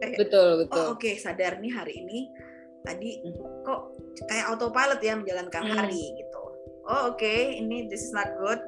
Kayak 0.00 0.18
betul 0.18 0.48
oh, 0.48 0.58
betul. 0.64 0.76
oh, 0.76 0.86
oke 0.96 1.00
okay, 1.00 1.14
sadar 1.20 1.60
nih 1.60 1.72
hari 1.72 1.94
ini 2.00 2.28
tadi 2.82 3.18
hmm. 3.20 3.66
kok 3.66 3.80
kayak 4.30 4.46
autopilot 4.50 5.00
ya 5.02 5.14
menjalankan 5.18 5.62
hmm. 5.68 5.74
hari 5.76 6.02
gitu. 6.16 6.42
Oh 6.86 7.12
oke 7.12 7.18
okay, 7.18 7.58
ini 7.58 7.86
this 7.90 8.08
is 8.08 8.12
not 8.14 8.30
good 8.40 8.62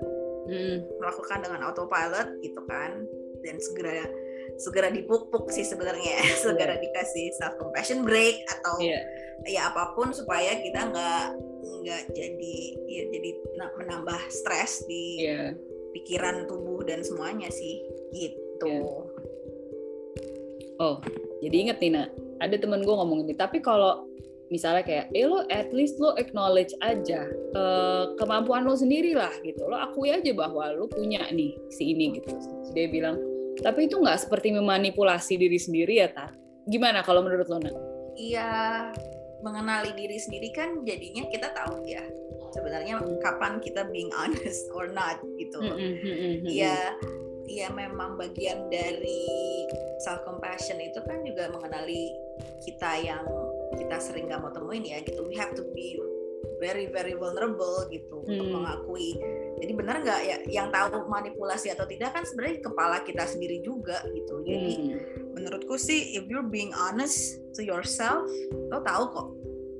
hmm. 0.48 0.76
melakukan 0.98 1.44
dengan 1.44 1.60
autopilot 1.68 2.40
gitu 2.40 2.60
kan 2.64 3.04
dan 3.44 3.60
segera 3.60 4.08
segera 4.58 4.90
dipupuk 4.90 5.52
sih 5.52 5.62
sebenarnya 5.62 6.18
yeah. 6.18 6.36
segera 6.44 6.74
dikasih 6.80 7.30
self 7.38 7.54
compassion 7.60 8.02
break 8.02 8.42
atau 8.48 8.82
yeah. 8.82 9.04
ya 9.46 9.70
apa 9.70 9.94
pun 9.94 10.10
supaya 10.10 10.58
kita 10.58 10.90
nggak 10.90 11.24
nggak 11.84 12.02
jadi 12.16 12.56
ya 12.88 13.02
jadi 13.12 13.30
menambah 13.78 14.20
stres 14.32 14.82
di 14.88 15.28
yeah. 15.28 15.54
pikiran 15.94 16.48
tubuh 16.50 16.82
dan 16.82 17.06
semuanya 17.06 17.46
sih 17.52 17.84
gitu 18.10 18.66
yeah. 18.66 20.82
oh 20.82 20.98
jadi 21.38 21.56
inget 21.68 21.78
Tina 21.78 22.10
ada 22.42 22.56
temen 22.58 22.82
gue 22.82 22.94
ngomong 22.94 23.22
ini 23.26 23.34
tapi 23.38 23.62
kalau 23.62 24.10
misalnya 24.48 24.84
kayak 24.84 25.06
eh 25.12 25.28
lo 25.28 25.44
at 25.52 25.68
least 25.72 26.00
lo 26.00 26.16
acknowledge 26.16 26.72
aja 26.80 27.28
uh, 27.56 28.16
kemampuan 28.16 28.64
lo 28.64 28.74
sendiri 28.76 29.12
lah 29.12 29.32
gitu. 29.44 29.64
Lo 29.68 29.76
akui 29.76 30.12
aja 30.12 30.32
bahwa 30.32 30.72
lo 30.72 30.88
punya 30.88 31.28
nih 31.32 31.56
si 31.72 31.92
ini 31.92 32.20
gitu. 32.20 32.32
Dia 32.72 32.88
bilang 32.88 33.16
tapi 33.60 33.90
itu 33.90 33.98
nggak 33.98 34.28
seperti 34.28 34.54
memanipulasi 34.54 35.34
diri 35.34 35.58
sendiri 35.58 35.98
ya 35.98 36.08
Tar 36.14 36.30
gimana 36.68 37.00
kalau 37.00 37.24
menurut 37.24 37.48
lo 37.48 37.58
nak? 37.58 37.74
Iya 38.18 38.50
mengenali 39.40 39.94
diri 39.94 40.18
sendiri 40.18 40.50
kan 40.50 40.82
jadinya 40.82 41.22
kita 41.30 41.54
tahu 41.54 41.86
ya 41.86 42.02
sebenarnya 42.50 42.98
kapan 43.22 43.62
kita 43.62 43.86
being 43.88 44.10
honest 44.16 44.66
or 44.74 44.90
not 44.90 45.20
gitu. 45.38 45.58
Iya 46.44 46.96
ya 47.48 47.72
memang 47.72 48.20
bagian 48.20 48.68
dari 48.68 49.24
self 50.04 50.20
compassion 50.28 50.76
itu 50.84 51.00
kan 51.08 51.24
juga 51.24 51.48
mengenali 51.48 52.12
kita 52.60 53.00
yang 53.00 53.24
kita 53.78 53.96
sering 54.02 54.26
nggak 54.26 54.42
mau 54.42 54.50
temuin 54.50 54.82
ya 54.82 54.98
gitu 55.06 55.22
we 55.24 55.38
have 55.38 55.54
to 55.54 55.62
be 55.72 55.94
very 56.58 56.90
very 56.90 57.14
vulnerable 57.14 57.86
gitu 57.90 58.22
hmm. 58.22 58.30
untuk 58.30 58.46
mengakui 58.50 59.18
jadi 59.58 59.72
benar 59.74 59.96
nggak 60.02 60.20
ya 60.26 60.36
yang 60.50 60.68
tahu 60.74 61.06
manipulasi 61.06 61.70
atau 61.70 61.86
tidak 61.86 62.14
kan 62.14 62.26
sebenarnya 62.26 62.62
kepala 62.62 63.02
kita 63.06 63.24
sendiri 63.26 63.62
juga 63.62 64.02
gitu 64.10 64.42
jadi 64.42 64.72
hmm. 64.74 64.98
menurutku 65.38 65.78
sih 65.78 66.18
if 66.18 66.26
you're 66.26 66.46
being 66.46 66.74
honest 66.74 67.38
to 67.54 67.62
yourself 67.62 68.26
lo 68.70 68.82
tahu 68.82 69.04
kok 69.10 69.28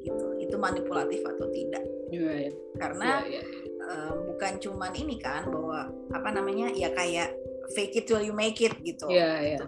gitu 0.06 0.26
itu 0.38 0.56
manipulatif 0.56 1.20
atau 1.26 1.46
tidak 1.50 1.84
yeah, 2.14 2.48
yeah. 2.48 2.54
karena 2.78 3.26
yeah, 3.26 3.42
yeah. 3.42 3.46
Uh, 3.88 4.12
bukan 4.28 4.60
cuman 4.60 4.92
ini 4.92 5.16
kan 5.16 5.48
bahwa 5.48 5.88
apa 6.12 6.28
namanya 6.34 6.68
ya 6.76 6.92
kayak 6.92 7.32
fake 7.72 7.96
it 7.96 8.04
till 8.04 8.20
you 8.20 8.34
make 8.36 8.58
it 8.60 8.74
gitu 8.84 9.06
yeah, 9.08 9.38
yeah. 9.40 9.58
Gitu. 9.58 9.66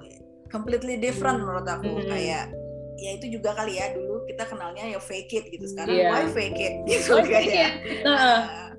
completely 0.51 0.99
different 0.99 1.43
menurut 1.43 1.65
aku 1.65 1.89
hmm. 1.89 2.09
kayak 2.11 2.53
ya 3.01 3.11
itu 3.17 3.41
juga 3.41 3.57
kali 3.57 3.81
ya 3.81 3.97
dulu 3.97 4.10
kita 4.29 4.45
kenalnya 4.49 4.85
ya 4.91 5.01
fake 5.01 5.33
it 5.33 5.45
gitu. 5.53 5.67
Sekarang 5.71 5.97
yeah. 5.97 6.13
why 6.13 6.27
fake 6.29 6.59
it? 6.59 6.75
Gitu 6.89 7.13
oh, 7.15 7.25
kayak 7.25 7.85
uh, 8.05 8.73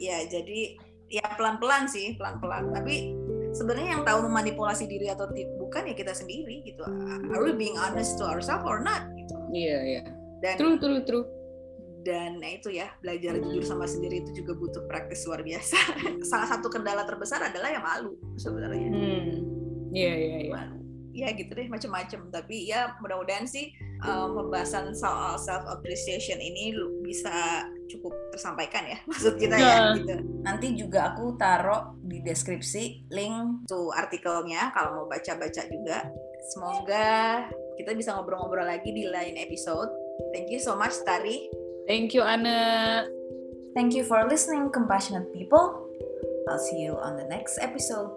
ya 0.00 0.24
jadi 0.26 0.80
ya 1.10 1.26
pelan-pelan 1.34 1.90
sih 1.90 2.14
pelan-pelan. 2.16 2.70
Tapi 2.74 3.14
sebenarnya 3.54 3.98
yang 3.98 4.02
tahu 4.06 4.26
memanipulasi 4.30 4.86
diri 4.86 5.10
atau 5.10 5.26
bukan 5.58 5.90
ya 5.90 5.94
kita 5.94 6.14
sendiri 6.14 6.62
gitu. 6.62 6.86
Are 7.34 7.42
we 7.42 7.54
being 7.54 7.76
honest 7.78 8.18
to 8.18 8.24
ourselves 8.26 8.66
or 8.66 8.82
not? 8.82 9.06
Gitu. 9.18 9.34
Iya 9.50 9.66
yeah, 9.66 9.80
iya. 9.82 9.94
Yeah. 10.00 10.04
dan 10.40 10.56
true 10.56 10.76
true 10.80 11.04
true. 11.04 11.26
dan 12.00 12.40
nah 12.40 12.48
itu 12.48 12.72
ya 12.72 12.88
belajar 13.04 13.36
jujur 13.44 13.60
sama 13.60 13.84
sendiri 13.84 14.24
itu 14.24 14.40
juga 14.40 14.56
butuh 14.56 14.88
praktis 14.88 15.20
luar 15.28 15.44
biasa. 15.44 15.76
Salah 16.32 16.48
satu 16.48 16.72
kendala 16.72 17.04
terbesar 17.04 17.44
adalah 17.44 17.68
yang 17.68 17.84
malu 17.84 18.16
sebenarnya. 18.40 18.88
Hmm. 18.88 19.30
iya 19.92 20.14
iya 20.16 20.36
iya. 20.48 20.62
Ya 21.12 21.28
gitu 21.36 21.52
deh 21.52 21.68
macam-macam 21.68 22.32
tapi 22.32 22.64
ya 22.70 22.96
mudah-mudahan 23.04 23.44
sih 23.44 23.74
um, 24.04 24.36
pembahasan 24.36 24.92
soal 24.96 25.36
self 25.36 25.64
appreciation 25.68 26.38
ini 26.40 26.72
bisa 27.04 27.66
cukup 27.90 28.14
tersampaikan 28.30 28.86
ya 28.86 28.98
maksud 29.10 29.34
kita 29.36 29.56
ya, 29.58 29.66
ya 29.66 29.98
gitu. 29.98 30.14
Nanti 30.46 30.66
juga 30.78 31.12
aku 31.12 31.34
taruh 31.36 31.98
di 32.00 32.22
deskripsi 32.22 33.10
link 33.10 33.66
tuh 33.66 33.90
artikelnya 33.92 34.70
kalau 34.72 35.04
mau 35.04 35.06
baca-baca 35.10 35.62
juga. 35.68 36.06
Semoga 36.54 37.46
kita 37.76 37.92
bisa 37.92 38.16
ngobrol-ngobrol 38.16 38.64
lagi 38.64 38.90
di 38.92 39.08
lain 39.08 39.36
episode. 39.36 39.90
Thank 40.32 40.52
you 40.52 40.60
so 40.60 40.76
much 40.76 40.96
Tari. 41.04 41.48
Thank 41.88 42.12
you 42.14 42.22
Anna. 42.24 43.04
Thank 43.74 43.94
you 43.94 44.02
for 44.02 44.26
listening 44.26 44.70
compassionate 44.70 45.30
people. 45.32 45.86
I'll 46.50 46.58
see 46.58 46.82
you 46.82 46.98
on 46.98 47.14
the 47.16 47.26
next 47.28 47.60
episode. 47.62 48.10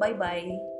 Bye 0.00 0.16
bye 0.16 0.75